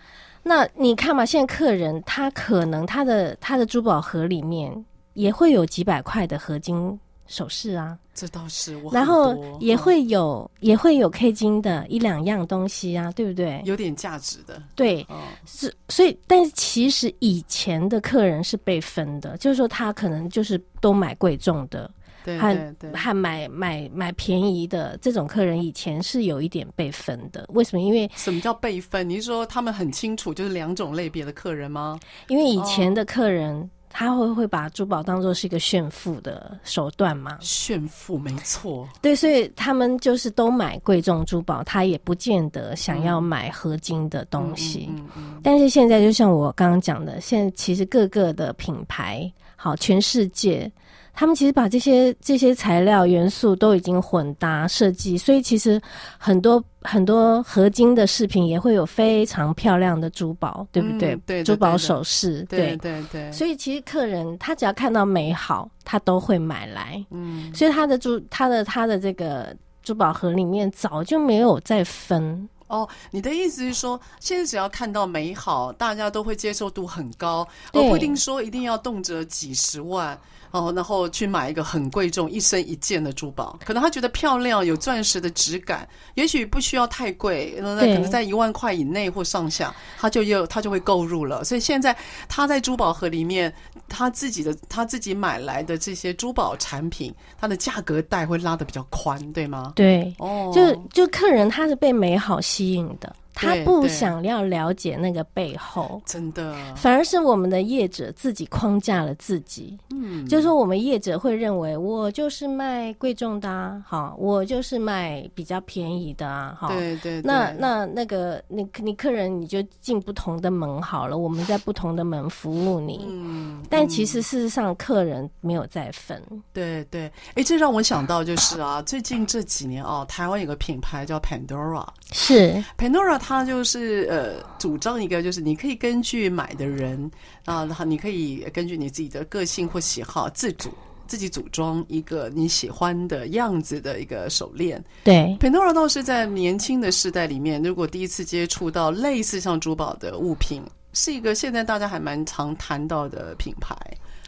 [0.43, 6.97] 那你看嘛，现在客人他可能他的他的珠宝盒里面也会有几百块的合金。
[7.32, 8.91] 首饰啊，这倒是我。
[8.91, 13.62] 然后也会有，嗯、也会有 K 金的一两样东西啊，对不对？
[13.63, 14.62] 有点价值的。
[14.76, 21.89] 对，嗯、是所以，但是其实以前的客人是被分的，就是说他可能就是都买贵重的，
[22.26, 27.46] 对对对，还买买买便宜的这种客人，以前是有一点被分的。
[27.54, 27.82] 为什么？
[27.82, 29.10] 因为什么叫被分？
[29.10, 31.98] 你是说他们很清楚就是两种类别的客人吗？
[32.28, 33.56] 因为以前的客人。
[33.56, 37.38] 哦他会会把珠宝当做是一个炫富的手段吗？
[37.41, 44.88] 炫富没错，对，所以他们就是都买贵重珠宝，他也不见得想要买合金的东西。
[44.89, 50.71] 嗯嗯嗯嗯、但是现在就像我刚刚讲的，现在其实各个的品牌，好，全世界。
[51.13, 55.80] 他们其实把这些这些材料元素都已经混搭设计，所以其实
[56.17, 61.13] 很多很多合金的饰品也会有非常漂亮的珠宝，对不对？
[61.13, 63.32] 嗯、对，珠宝首饰，对对对，对。
[63.32, 67.06] 所以其实客人他只要看到美好，他都会买来。
[67.12, 72.50] 嗯，所以他的珠他的他的这个珠宝盒里面早就没有再分。
[72.67, 80.17] 哦，你的意思是说，现在只要看到美好，大家都会接受度很高，而不一定说一定要动辄几十万。
[80.52, 91.44] 哦，然后去买一个很贵重、一生一件的珠宝，可能他觉得漂亮，有钻石的质感，也许不需要太贵，那可能在一万块以内或上下，他就又他就会购入了。
[91.44, 91.96] 所以现在
[92.28, 93.54] 他在珠宝盒里面，
[93.88, 99.74] 他自己的他自己买来的这些珠宝产品，它的价格带会拉的比较宽，对吗？
[99.76, 103.16] 对，哦，就就客人他是被美好吸引的。
[103.34, 109.78] 他不想要了解那个背后，真的，反而是我们的业者自己框架了自己。
[109.89, 117.22] 嗯，就是说我们业者会认为我就是卖贵重的啊，好，我就是卖比较便宜的啊，好，对对。
[117.22, 123.06] 那那那个你你客人你就进不同的门好了，我们在不同的门服务你。
[123.08, 126.22] 嗯，但其实事实上客人没有在分。
[126.52, 133.22] 对对，哎，这让我想到就是啊，最近这几年啊，台湾有个品牌叫 Pandora，是 Pandora。
[133.32, 137.10] 他就是呃，主张一个就是你可以根据买的人
[137.46, 140.70] 啊，然后你可以根据你自己的个性或喜好自主
[141.08, 144.84] 自己组装一个你喜欢的样子的一个手链。
[145.06, 153.74] 对，Pandora 倒是在年轻的世代里面，如果第一次接触到类似像珠宝的物品，是一个现在大家还蛮常谈到的品牌。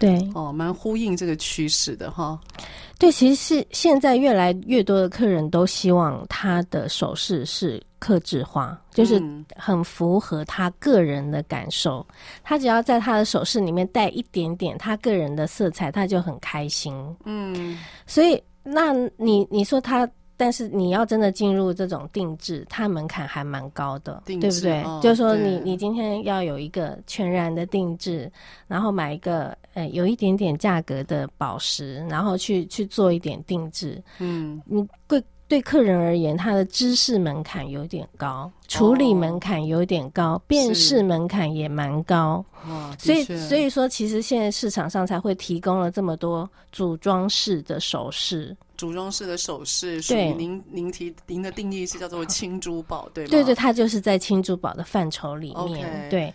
[0.04, 2.39] 对，哦，蛮呼应这个趋势的哈。
[3.00, 7.82] 对，其实是现在越来越多的客人都希望他的首饰是。
[8.04, 9.24] 克制化就是
[9.56, 16.94] 很符合他个人的感受，嗯、他只要在他的首饰里面带一点点他个人的色彩，他就很开心。
[17.24, 24.82] 嗯，所以那你你说他，但是你要真的进入这种定制，它门槛还蛮高的，对不对？
[24.84, 28.32] 哦、就是说你你今天要有一个全然的定制，
[28.67, 35.24] 然后买一个呃有一点点价格的宝石，然后去去做一点定制，嗯，你贵。
[35.46, 42.43] 对客人而言，他的知识门槛有点高，处理门槛有点高，哦、辨识门槛也蛮高。
[42.98, 48.56] 所以所以说，其实现在市场上才会提供了这么多组装式的首饰。
[48.84, 53.30] 组装式的首饰，属于您您提您的定义是叫做 青珠宝，对吗？
[53.32, 56.10] 对对，它就是在青珠宝的范畴里面。
[56.10, 56.34] 对，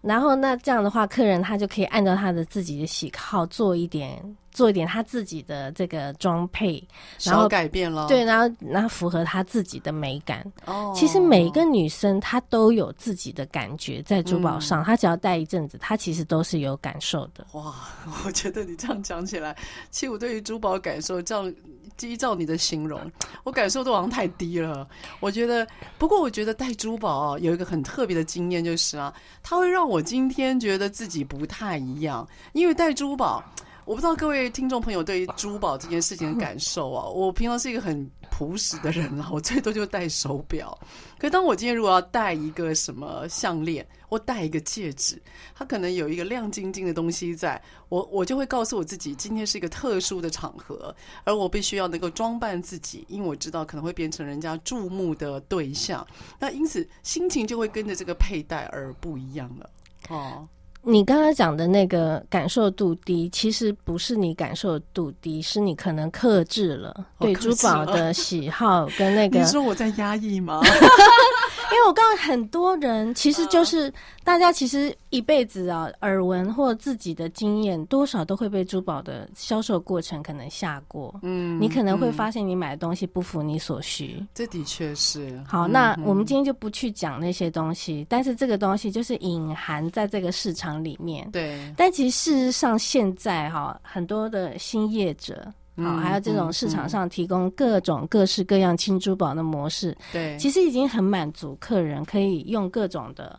[0.00, 4.20] 然后那这样的话，客人他就可以按照他的自己的喜好做一点。
[4.54, 6.80] 做一点他自己的这个装配，
[7.24, 10.46] 然后改变了，对，然后然后符合他自己的美感。
[10.64, 17.44] 哦，其实每一个女生她都有自己的感觉在珠宝上，嗯、她只要戴一阵子，她其实都是有感受的。
[17.54, 17.74] 哇，
[18.24, 19.56] 我觉得你这样讲起来，
[19.90, 21.52] 其实我对于珠宝感受，这样
[22.00, 23.00] 依照你的形容，
[23.44, 24.86] 我感受度好像太低了。
[25.20, 25.66] 我觉得，
[25.98, 33.42] 不过我觉得戴珠宝有一个很特别的经验，就是啊，它会让我今天觉得自己不太一样，因为戴珠宝。
[33.86, 37.06] 我不知道各位听众朋友对于珠宝这件事情的 感受啊。
[37.06, 40.78] 我平常是一个很朴实的人啊，我最多就戴手表。
[41.18, 45.20] 可是当我今天如果要戴一个什么项链，或戴一个戒指，
[45.54, 50.94] 它可能有一个亮晶晶的东西在，我我就会告诉我自己，今天是一个特殊的场合，
[51.24, 56.06] 而我必须要能够装扮自己，因为我知道可能会变成人家注目的对象。
[56.38, 59.70] 那因此心情就会跟着这个佩戴而不一样了。
[60.08, 60.48] 哦。
[60.86, 69.38] 你刚刚讲的那个感受度低，其实不是你感受度低，是你可能克制了对珠宝的 喜好跟那个。
[69.38, 70.60] 你说我在压抑吗？
[71.72, 73.92] 因为我告诉很多人，其实就是
[74.22, 81.12] 大家其实一辈子啊，耳闻或自己的经验，多少都会被珠宝的销售过程可能吓过。
[81.22, 84.18] 嗯，你可能会发现你买的东西不符你所需。
[84.20, 85.42] 嗯，这的确是。
[85.48, 91.30] 好，那我们今天就不去讲那些东西，但是这个东西就是隐含在这个市场里面。
[91.30, 91.58] 对。
[91.76, 95.52] 但其实事实上，现在哈很多的新业者。
[95.76, 103.36] 好，还有这种市场上提供各种各式各样轻珠宝的模式，对，其实已经很满足客人可以用各种的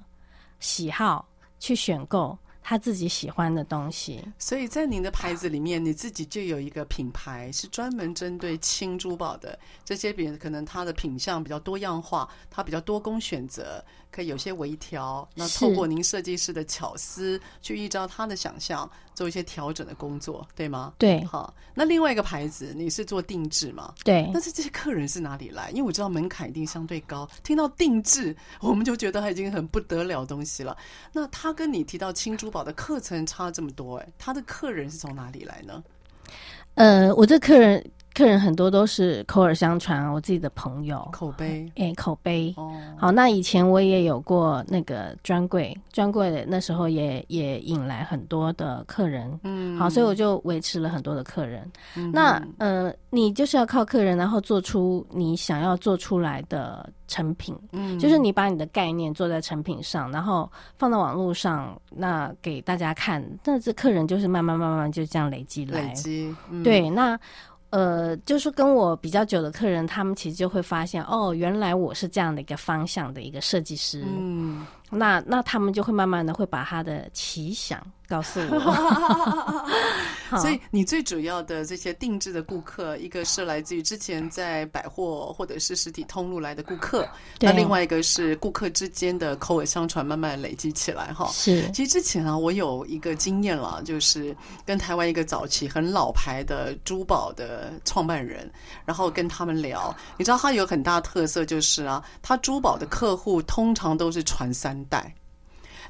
[0.60, 1.26] 喜好
[1.60, 2.38] 去选购
[2.68, 4.24] 他自己喜欢的东西。
[4.40, 13.86] 所以在您的牌子里面，你自己就有一个品牌是专门针对轻珠宝的，这些比可能它的品相比较多样化，它比较多工选择。
[14.12, 20.94] 可以有些微调，那透过您设计师的巧思，去依照他的想象做一些调整的工作，对吗？
[21.00, 21.52] 对，好。
[21.74, 23.94] 那另外一个牌子，你是做定制吗？
[24.04, 24.30] 对。
[24.34, 25.72] 但是这些客人是哪里来？
[25.72, 30.78] 因为我知道门槛一定相对高，听到定制，我们就觉得他已经很不得了东西了。
[31.12, 35.84] 那他跟你提到青珠宝的课程差这么多，哎，他的客人是从哪里来呢？
[36.76, 37.84] 呃，我这客人。
[38.16, 41.06] 客人很多都是口耳相传，我自己的朋友。
[41.12, 42.54] 口碑，哎、欸，口碑。
[42.56, 42.74] 哦。
[42.98, 51.70] 好，那以前我也有过那个专柜，专柜那时候也也引来很多的客人，嗯，好，所以我就维持了很多的客人。
[51.98, 60.50] 嗯、那呃，你就是要靠客人，然后做出你想要做出来的成品，嗯，就是你把你的概念做在成品上，然后
[60.80, 67.20] 放到网络上，那给大家看，那这客人就是慢慢慢慢就这样累积来，累积，嗯、对，那。
[67.76, 74.02] 呃，就是跟我比较久的客人，他们其实就会发现，哦，原来我是这样的一个方向的一个设计师。
[74.08, 77.86] 嗯，那那他们就会慢慢的会把他的奇想。
[78.08, 79.60] 告诉我，
[80.40, 87.04] 所以你最主要的这些定制的顾客，一个是来自于之前在百货或者是实体通路来的顾客，
[87.40, 91.28] 那另外一个是顾客之间的口耳相传，慢慢累积起来哈。
[91.32, 98.48] 是，其实之前啊，我有一个经验了，就是跟台湾一个早期很老牌的珠宝的创办人，
[98.86, 105.16] 然后跟他们聊，你知道他有很大特色就是啊，他珠宝的客户通常都是传三代。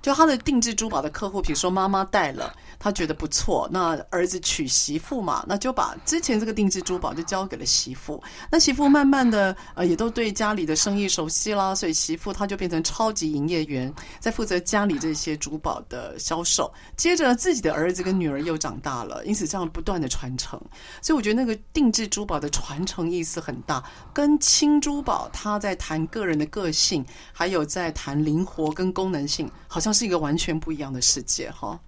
[0.01, 8.21] 就他的定制珠宝的客户，比如说妈妈戴了，他觉得不错，那儿子娶媳妇嘛，那就把之前这个定制珠宝就交给了媳妇。
[8.51, 16.71] 那媳妇慢慢的呃也都对家里的生意熟悉啦，所以媳妇她就变成超级营业员，在负责家里这些珠宝的销售。
[16.95, 20.61] 接着自己的儿子跟女儿又长大了，因此这样不断的传承。
[21.01, 27.03] 所以我觉得那个定制珠宝的传承意思很大，跟轻珠宝他在谈个人的个性，
[27.33, 29.84] 还有在谈灵活跟功能性，好像。
[29.91, 31.79] 是一个完全不一样的世界哈，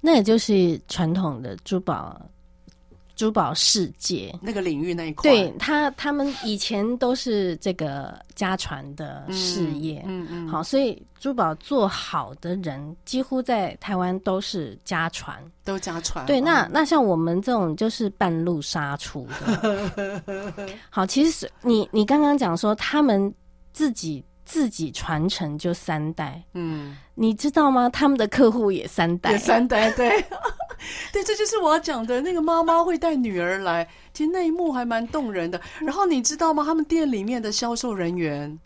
[0.00, 2.20] 那也就是传统的珠宝
[3.14, 4.32] 珠宝世界。
[4.42, 16.26] 那个领域那一块，对他他们以前都是这个家传的事业，嗯嗯，好，所以珠宝做好的人几乎在台湾都是家传，都家传。
[16.26, 20.22] 对，那那像我们这种就是半路杀出的，
[20.90, 23.32] 好，其实你你刚刚讲说他们
[23.72, 24.22] 自己。
[24.46, 27.90] 自己传承就三代，嗯，你知道吗？
[27.90, 30.24] 他们的客户也三代，也三代，对。
[31.10, 35.60] 对，这就是我要讲的那个妈妈会带女儿来，其实那一幕还蛮动人的。
[35.80, 36.62] 然后你知道吗？
[36.64, 38.56] 他们店里面的销售人员，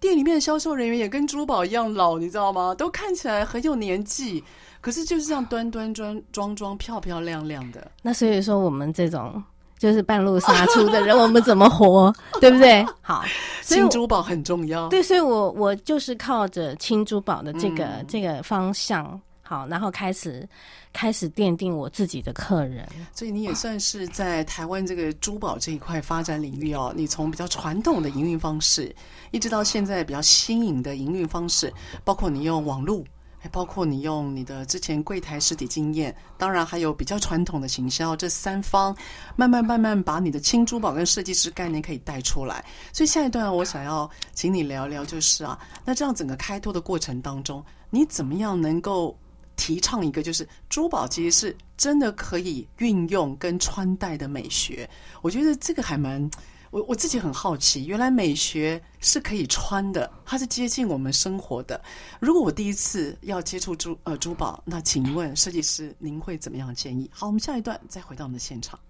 [0.00, 2.74] 店里面的销售人员也跟珠宝一样老，你知道吗？
[2.74, 4.42] 都看起来很有年纪，
[4.80, 7.90] 可是就是这样端端庄庄庄、漂漂亮亮的。
[8.02, 9.42] 那所以说，我们这种
[9.82, 12.14] 就是半路杀出的人，我们怎么活？
[12.40, 12.86] 对不对？
[13.02, 13.24] 好，
[13.62, 14.88] 轻珠宝很重要。
[14.88, 19.20] 对，所以我我就是靠着轻珠宝的这个、嗯、这个方向。
[19.42, 20.48] 好，然后开始
[20.92, 26.92] 开始奠定我自己的客人，所以你也算是在台湾这个珠宝这一块发展领域哦。
[26.96, 28.94] 你从比较传统的营运方式，
[29.32, 31.70] 一直到现在比较新颖的营运方式，
[32.04, 33.02] 包括你用网络，
[33.42, 38.96] 还包括你用你的之前柜台实体经验，当然还有比较传统的行销，这三方
[39.34, 42.64] 慢慢慢慢把你的轻珠宝跟设计师概念可以带出来。
[42.92, 49.18] 所以下一段我想要请你聊聊，就是啊，那这样整个开拓的过程当中，你怎么样能够？
[49.54, 54.88] 提倡一个就是珠宝其实是真的可以运用跟穿戴的美学，
[55.20, 56.28] 我觉得这个还蛮
[56.72, 61.78] 我我自己很好奇，原来美学是可以穿的，它是接近我们生活的。
[62.18, 67.10] 如果我第一次要接触珠呃珠宝，那请问设计师您会怎么样建议？
[67.12, 68.80] 好，我们下一段再回到我们的现场。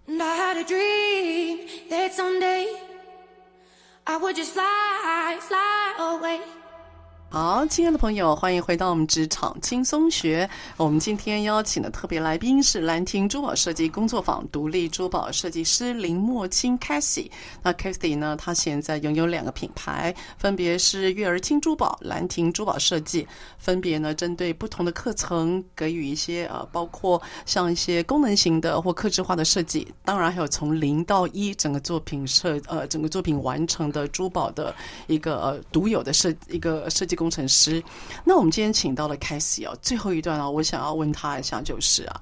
[7.32, 10.46] 好，亲爱的朋友，欢迎回到我们职场轻松学。
[10.76, 17.30] 我们今天邀请的特别来宾是兰亭珠宝设计工作坊独立珠宝设计师林墨清 Cathy。
[17.62, 23.26] 那 Cathy 呢，她现在拥有两个品牌，分别是悦儿轻珠宝、兰亭珠宝设计，
[23.56, 34.74] 分别呢针对不同的课程给予一些呃，包括像一些功能型的或客制化的设计，当然还有从零到一整个作品设呃整个作品完成的珠宝的
[35.06, 37.16] 一个呃独有的设一个设计。
[37.22, 37.80] 工程师，
[38.24, 42.20] 那我们今天请到了 Cathy 哦，最后一段啊，我想要问他一下，就是啊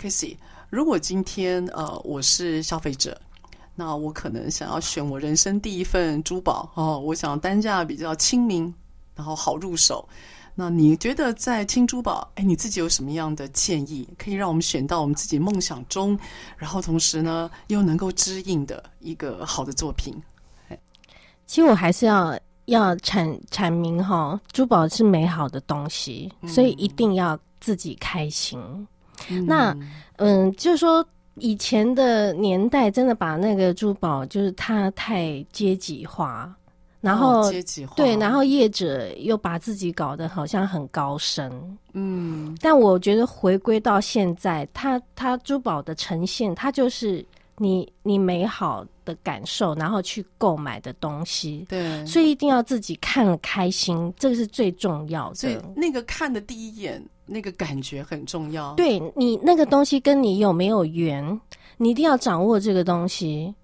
[0.00, 0.36] ，Cathy，
[0.68, 3.16] 如果今天呃我是消费者，
[3.76, 8.74] 那我可能想要选我人生第一份珠宝哦，我想单价比较亲民，
[9.14, 10.08] 然后好入手。
[10.56, 16.18] 那你觉得在轻珠宝，哎，你自己有什么样的建议，可以让我们选到我们自己梦想中，
[16.56, 20.20] 然后同时呢又能够知应的一个好的作品？
[21.46, 22.36] 其实我还是要。
[22.66, 28.58] 要阐阐明哈，珠宝是美好的东西，所以一定要自己开心。
[29.28, 29.76] 嗯、那
[30.16, 31.04] 嗯，就是说
[31.34, 36.54] 以前的年代真的把那个珠宝就是它太阶级化，
[37.00, 41.52] 然后、哦、阶级化对，然后业者又把自己搞得好像很高深。
[41.92, 47.24] 嗯，但我觉得回归到现在，它它珠宝的呈现，它就是。
[47.58, 55.34] 你你美好的感受，然后去购买的东西，对，所以一定要自己看了开心，这个是最重要的。
[55.34, 58.74] 所以那个看的第一眼，那个感觉很重要。
[58.74, 61.40] 对，你那个东西跟你有没有缘，
[61.76, 63.54] 你一定要掌握这个东西。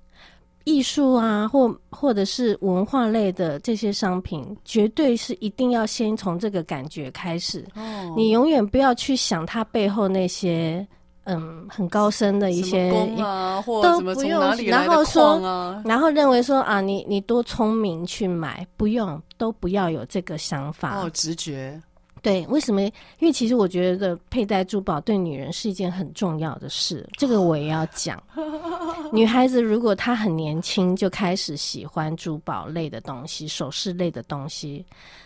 [0.65, 7.65] 艺术啊，或或者是文化类的这些商品，绝对是一定要先从这个感觉开始。
[7.75, 10.87] 哦，你永远不要去想它背后那些。
[11.29, 15.39] 嗯，很高深的一些啊，或都不用，然后说，
[15.85, 21.03] 然后认为说啊，你你多聪明去买，不用，都不要有这个想法。
[21.03, 21.79] 哦，直觉。
[22.23, 22.81] 对，为什么？
[22.83, 22.93] 因
[23.23, 28.23] 为其实我觉得佩戴珠宝对女人是一件很重要的事，这个我也要讲。
[29.13, 34.85] 女孩子如果她很年轻就开始喜欢珠宝类的东西、首饰类的东西，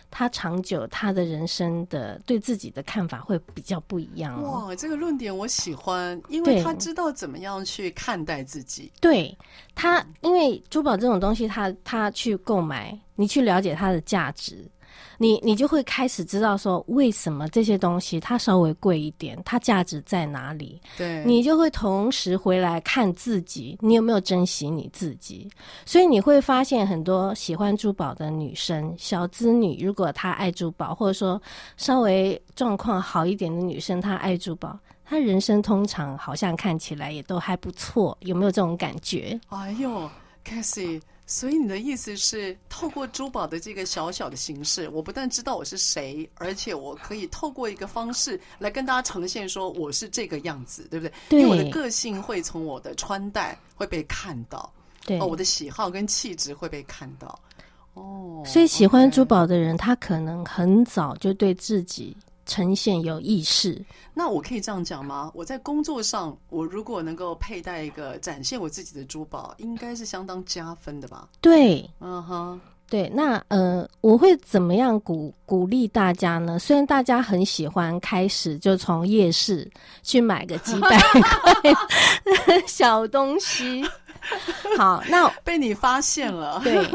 [0.09, 4.41] 她长久她的人生的对自己的看法会比较不一样。
[4.41, 8.89] 哇，这个论点我喜欢，因为她知道怎么样去看待自己。
[9.01, 9.37] 对，
[9.75, 14.65] 她，因为珠宝这种东西，她她去购买，你去了解它的价值。
[15.17, 20.81] 你你就会开始知道说，为什么这些东西它稍微贵一点，它价值在哪里？
[20.97, 25.49] 对，你就会同时回来看自己，你有没有珍惜你自己？
[25.85, 31.41] 所以你会发现很多喜欢珠宝的女生，小资女，如果她爱珠宝，或者说
[31.77, 39.39] 稍微状况好一点的女生，她爱珠宝，她人生通常好像看起来也都还不错，有没有这种感觉？
[39.49, 40.09] 哎呦
[40.43, 41.01] ，Cathy。
[41.33, 51.13] 所以你的意思是，透过珠宝的这个小小的形式，我不但知道我是谁，而且我可以透过一个方式来跟大家呈现说我是这个样子，对不对？
[51.29, 51.41] 对。
[51.41, 54.71] 因为我的个性会从我的穿戴会被看到，
[55.07, 55.19] 对。
[55.19, 57.39] 哦，我的喜好跟气质会被看到。
[57.95, 58.43] 哦。
[58.45, 62.15] 所以喜欢珠宝的人，他可能很早就对自己。
[62.45, 63.83] 呈现有意识，
[64.13, 65.31] 那我可以这样讲吗？
[65.33, 71.27] 我在工作上，我如果能够佩戴一个展现我自己的珠宝，应该是相当加分的吧？
[71.41, 76.59] 对，嗯哼，对，那呃，我会怎么样鼓鼓励大家呢？
[76.59, 79.69] 虽然大家很喜欢开始就从夜市
[80.03, 83.83] 去买个几百块小东西，
[84.77, 86.61] 好，那 被你发现了。
[86.63, 86.87] 对，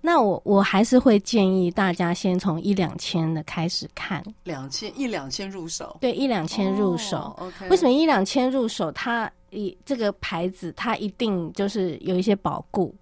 [0.00, 7.36] 那我我还是会建议大家先从一两千的开始看，两千一两千入手，对，一两千入手。
[7.70, 8.92] 为什么一两千入手？
[8.92, 12.94] 它一这个牌子，它一定就是有一些保固。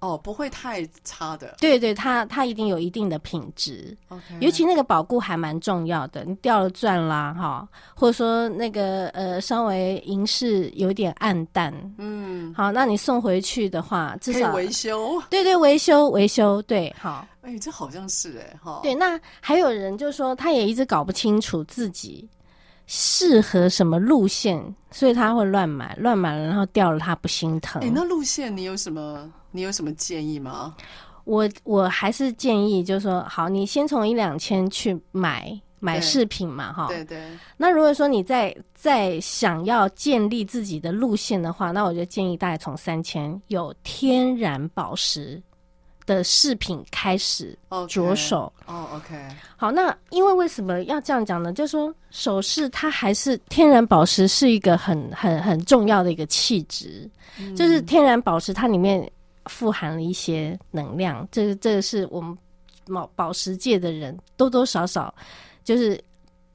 [0.00, 1.56] 哦，不会太差的。
[1.60, 3.96] 对对，它它一定有一定的品质。
[4.08, 6.24] OK，尤其那个保固还蛮重要的。
[6.24, 15.22] 你掉了钻啦，哈，或者说那个呃稍微银饰有点暗淡，嗯，好，那你送回去的话，至少维修。
[15.28, 17.26] 对对，维修维修，对，好。
[17.42, 18.80] 哎，这好像是哎，哈。
[18.82, 22.28] 对，那还有人就说他也一直搞不清楚自己
[22.86, 27.82] 适合什么路线，所以他会乱买，乱买了然后掉了他不心疼。
[27.82, 29.30] 哎，那路线你有什么？
[29.50, 30.74] 你有什么建议吗？
[31.24, 36.88] 我我还是建议，就是说，好，你先从一两千去买买饰品嘛，哈。
[36.88, 37.22] 对对。
[37.56, 45.40] 那如果说你在在想要建立自己的路线的话，那我就建议大概从三千有天然宝石
[46.04, 47.56] 的饰品开始
[47.88, 48.52] 着手。
[48.66, 49.14] 哦，OK。
[49.56, 51.52] 好，那因为为什么要这样讲呢？
[51.52, 59.08] 就是说，首饰它还是天然宝石是一个很很很重要的一个气质，嗯，就是天然宝石它里面。
[59.50, 62.36] 富含了一些能量，这个这个是我们
[62.86, 65.12] 宝宝石界的人多多少少
[65.64, 66.02] 就是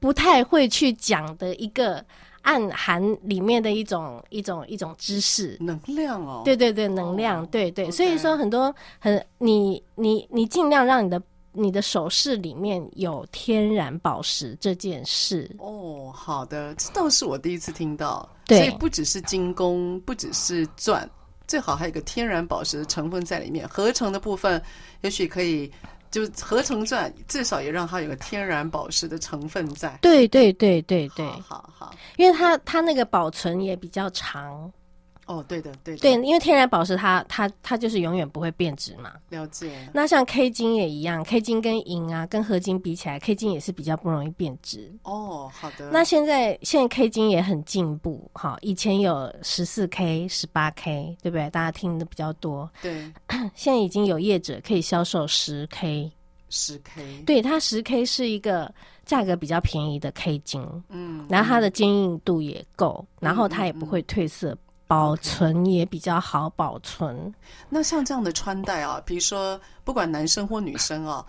[0.00, 2.04] 不太会去讲的一个
[2.42, 5.56] 暗含里面的一种一种一种知识。
[5.60, 11.20] 能量哦，对对对，能量，哦、对对.所以说很多很你你你尽量让你的
[11.52, 15.50] 你的首饰里面有天然宝石这件事。
[15.58, 21.08] 哦，好的，这倒是我第一次听到，对，所以不只是金工，不只是钻。
[21.46, 24.60] 最好还有一个天然宝石的成分在里面，合成的部分
[25.02, 25.70] 也许可以
[26.10, 29.98] 就合成钻，至少也让它有个天然宝石的成分在。
[30.02, 31.40] 对对对对对，好
[31.72, 34.70] 好，好，因为它它那个保存也比较长。
[35.26, 39.12] 哦，对的，对的，对，因为天然宝石它它它就是永远不会变质嘛。
[39.28, 39.72] 了解。
[39.92, 44.88] 那像 K 金也一样，K 金跟银啊，跟合金比起来，K 金也是比较不容易变质。
[45.02, 45.90] 哦，好的。
[45.90, 51.50] 那现在现在 K 金也很进步，哈，以前有十四 K、十八 K，对不对？
[51.50, 52.70] 大家听的比较多。
[52.80, 53.12] 对。
[53.56, 56.08] 现在已经有业者可以销售十 K。
[56.50, 57.22] 十 K。
[57.26, 58.72] 对，它十 K 是一个
[59.04, 60.62] 价格比较便宜的 K 金。
[60.88, 61.26] 嗯。
[61.28, 64.56] 然后它的坚硬度也够，然后它也不会褪色。
[64.86, 67.34] 保存也比较好保存。
[67.68, 71.24] 那像这样的穿戴啊，比如说不管男生或女生啊，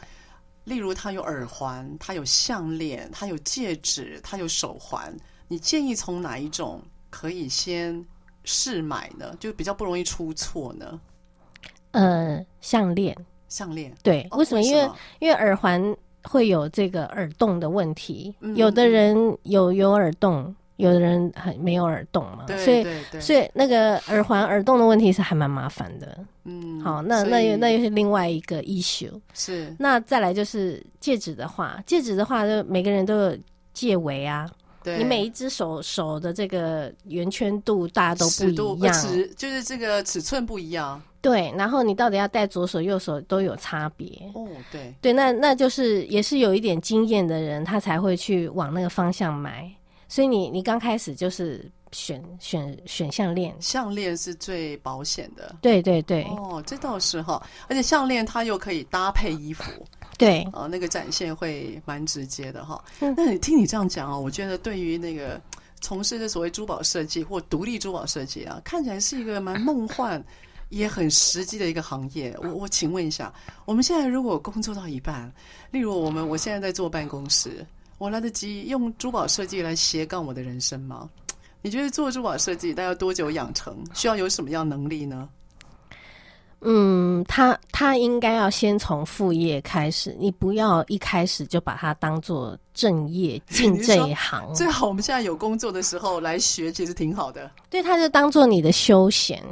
[0.64, 5.16] 例如他有耳环，他有项链，他有戒指，他有手环，
[5.48, 8.06] 你建议从哪一种可以先
[8.44, 9.36] 试买呢？
[9.40, 11.00] 就比较不容易出错呢？
[11.92, 14.62] 呃，项链，项链，对，为什么？
[14.62, 14.72] 哦、为什么？
[14.72, 20.56] 因为因为耳环会有这个耳洞的问题，嗯、有的人有有耳洞。
[20.78, 26.18] 有的人很没有耳洞嘛，对所以所以那个耳环耳洞的问题是还蛮麻烦的。
[26.46, 29.12] 嗯，好，那那又那又是另外一个 issue。
[29.34, 33.38] 是，那再来就是戒指的话，戒指的话，就每个人都有
[33.74, 34.50] 戒围啊。
[34.84, 41.02] 对，你每一只手手的这个圆圈度大家都不一样，尺就是这个尺寸不一样。
[41.20, 44.08] 对，然后你到底要戴左手右手都有差别。
[44.34, 49.70] 哦，对对，那那就是也是有一点经验的人，他才会去往那个方向买。
[50.08, 55.56] 所以你你刚开始就是选选选项链，项链是最保险的。
[55.62, 59.64] 对对对，哦，这倒是哈，而且项链它又可以搭配衣服，
[60.18, 62.84] 对，啊、呃，那个展现会蛮直接的哈。
[63.00, 65.42] 那你听你这样讲啊，我觉得对于那个
[65.82, 70.24] 从事的所谓珠宝设计或独立珠宝设计啊，看起来是一个蛮梦幻
[70.70, 72.36] 也很实际的一个行业。
[72.42, 73.34] 我我请问一下，
[73.66, 75.32] 我们现在如果工作到一半，
[75.72, 77.66] 例如我们我现在在坐办公室。
[77.98, 81.10] 我来得及用珠宝设计来斜杠我的人生吗？
[81.64, 83.76] 你觉得做珠宝设计，大概要多久养成？
[83.94, 85.28] 需要有什么样能力呢？
[86.62, 94.48] 嗯，他他应该要先从副业开始，你不要一开始就把它当做正业进这一行。
[94.54, 97.50] 最好我们现在有工作的时候来学，其实挺好的。
[97.70, 99.44] 对，他就当做你的休闲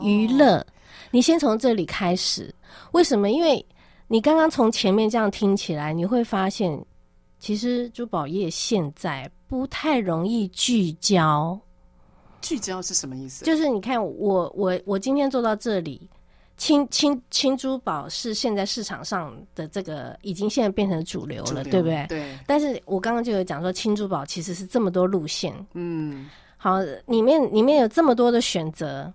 [0.00, 0.66] 娱乐，哦，
[1.10, 2.54] 你先从这里开始。
[2.92, 3.30] 为什么？
[3.30, 3.64] 因为
[4.06, 6.80] 你刚刚从前面这样听起来，你会发现。
[7.42, 11.58] 其实珠宝业现在不太容易聚焦，
[12.40, 13.44] 聚焦是什么意思？
[13.44, 16.08] 就是你看我我我今天做到这里，
[16.56, 22.06] 青青青珠宝是现在市场上的这个已经现在变成主流了，流对不对？
[22.10, 22.38] 对。
[22.46, 29.12] 但是我刚刚就有讲说，青珠宝其实是这么多路线，嗯，好，里面里面有这么多的选择，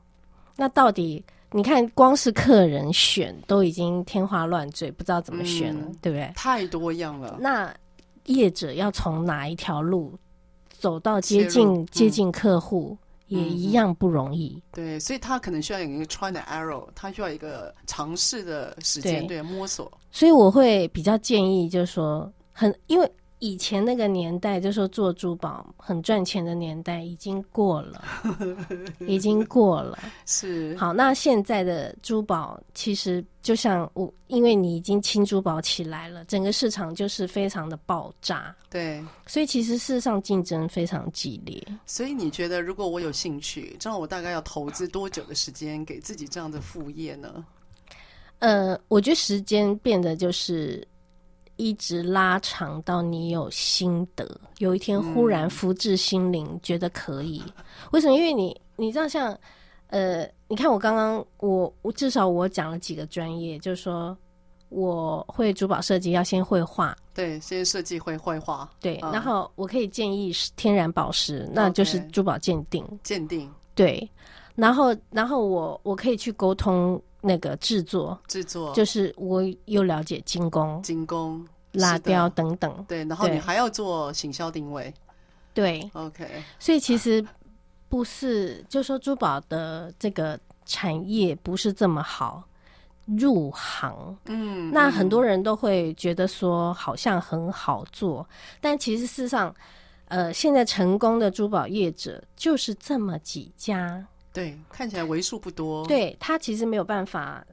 [0.58, 1.24] 那到底
[1.54, 6.30] 你看，光是客人选都已经天花乱坠，不知道怎么选了，嗯、对不对？
[6.36, 7.38] 太多样了。
[7.40, 7.74] 那
[8.28, 10.14] 业者要从哪一条路
[10.70, 12.98] 走到接近、嗯、接近客户，
[13.28, 14.62] 也一样不容易。
[14.72, 19.92] 对，所以他可能需要有一个 try and error，他需要一个尝试的时间，对，对摸索。
[20.12, 23.12] 所以我会比较建议，就是说，很因为。
[23.40, 28.04] 以前那个年代，就说做珠宝很赚钱的年代已经过了，
[29.00, 30.00] 已经过了。
[30.26, 38.56] 是好，那现在的珠宝其实就像我，因为你已经轻珠宝起来了，整个市场就是非常的爆炸。
[38.72, 41.64] 对，所以其实事实上竞争非常激烈。
[41.86, 47.46] 所以你觉得，如果我有兴趣，这样我大概要投资多久的时间给自己这样的副业呢？
[48.40, 50.88] 呃，我觉得时间变得就是。
[51.58, 54.26] 一直拉长到你有心得，
[54.60, 57.44] 有一天忽然福至心灵，嗯、觉得可以。
[57.92, 58.16] 为什么？
[58.16, 59.40] 因为你你知道像，像
[59.88, 64.18] 呃，你看我刚刚我我至少我讲了几个专业，就是说
[64.70, 74.10] 我会珠宝设计，要先会画，对，先设计会绘画，对、嗯，然后我可以建议天然宝石，那就是珠宝鉴定，鉴定，对，
[74.56, 77.02] 然后然后我我可以去沟通。
[77.22, 82.86] 那个制作，制作就是我又了解精工、精工、拉雕等等。
[82.88, 84.94] 对，然后你还要做行销定位。
[85.54, 86.28] 对，OK。
[86.60, 87.26] 所以其实
[87.90, 92.44] 不是，就说珠宝的这个产业不是这么好
[93.06, 94.18] 入行。
[94.26, 98.28] 嗯，那很多人都会觉得说好像很好做，
[98.62, 99.54] 但其实事实上，
[100.10, 104.06] 呃，现在成功的珠宝业者就是这么几家。
[104.38, 105.84] 对，看起来为数不多。
[105.88, 107.44] 对，他其实没有办法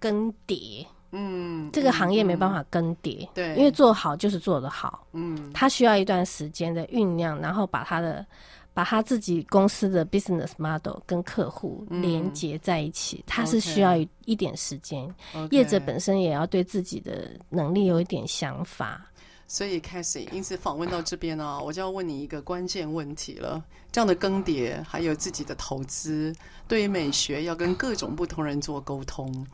[0.00, 8.26] 更迭，嗯，这个行业没办法更迭，对、嗯，因为做好就是做得好，嗯，他需要一段时间的酝酿，然后把他的
[8.72, 15.08] 把他自己公司的 business model 跟客户连接在一起，他、嗯、是需要一点时间。
[15.52, 19.06] 业者本身也要对自己的能力有一点想法。
[19.46, 26.34] 所以，Cassie，因此访问到这边呢、我就要问你一个关键问题了：这样的更迭，还有自己的投资，
[26.66, 29.46] 对于美学要跟各种不同人做沟通。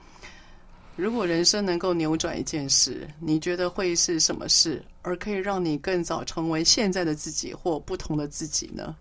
[0.97, 8.95] 如果人生能够扭转一件事，你觉得会是什么事，而可以让你更早成为现在的自己或不同的自己呢？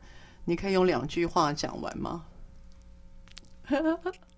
[0.46, 2.26] 你可以用两句话讲完吗？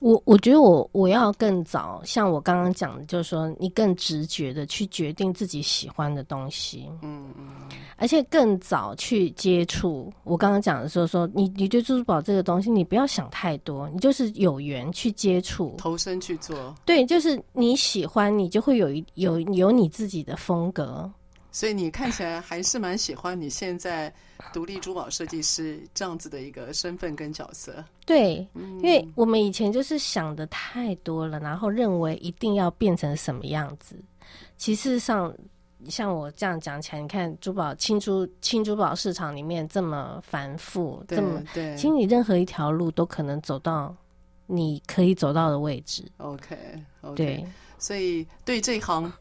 [0.00, 10.10] 我我觉得我我要更早，像我刚刚讲的，就是说你更直觉的去决定自己喜欢的东西，嗯嗯，而且更早去接触。
[10.24, 16.74] 我刚刚讲的时候说，你你对珠宝这个东西，你不要想太多，你就是有缘去接触，投身去做。
[16.86, 21.10] 对，就是你喜欢，你就会有一有有你自己的风格。
[21.52, 24.12] 所以你看起来还是蛮喜欢你现在
[24.52, 27.84] 独立珠宝设计师这样子的一个身份跟角色。
[28.06, 33.96] 对，因为我们以前就是想的太多了，然后认为一定要变成什么样子。
[34.56, 35.34] 其实上，
[35.88, 43.94] 像我这样讲起来，你看珠宝轻珠轻珠宝市场里面这么繁复，这么对，其实你任何一条路都可能走到
[44.46, 46.04] 你可以走到的位置。
[46.18, 47.44] OK，OK，对，
[47.78, 49.12] 所以对这一行。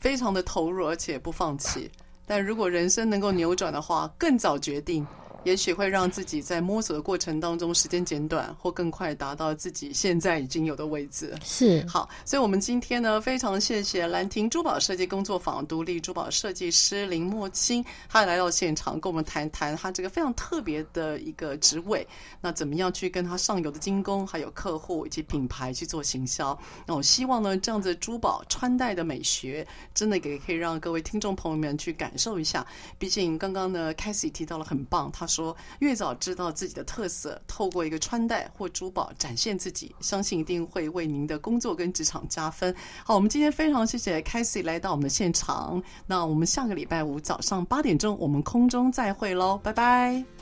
[0.00, 1.90] 非常的投入，而且不放弃。
[2.26, 5.06] 但如果人生能够扭转的话，更早决定。
[5.44, 11.34] 也许会让自己在摸索的过程当中时间减短，或更快达到自己现在已经有的位置。
[11.42, 22.06] 是好，所以我们今天呢，非常谢谢兰亭珠宝设计工作坊独立珠宝设计师林墨清，他来到现场跟我们谈谈他这个非常特别的一个职位。
[22.42, 26.56] 那怎么样去跟他上游的精工、还有客户以及品牌去做行销？
[26.84, 32.66] 那我希望呢，这样子珠宝穿戴的美学，真的也可以让各位听众朋友们去感受一下。
[32.98, 35.29] 毕竟刚刚呢，Cathy 提到了很棒，他。
[35.30, 42.74] 说越早知道自己的特色，透过一个穿戴或珠宝展现自己，相信一定会为您的工作跟职场加分。
[43.04, 45.80] 好，我们今天非常谢谢凯西来到我们的现场。
[46.06, 50.39] 那我们下个礼拜五早上八点钟，我们空中再会喽，拜拜。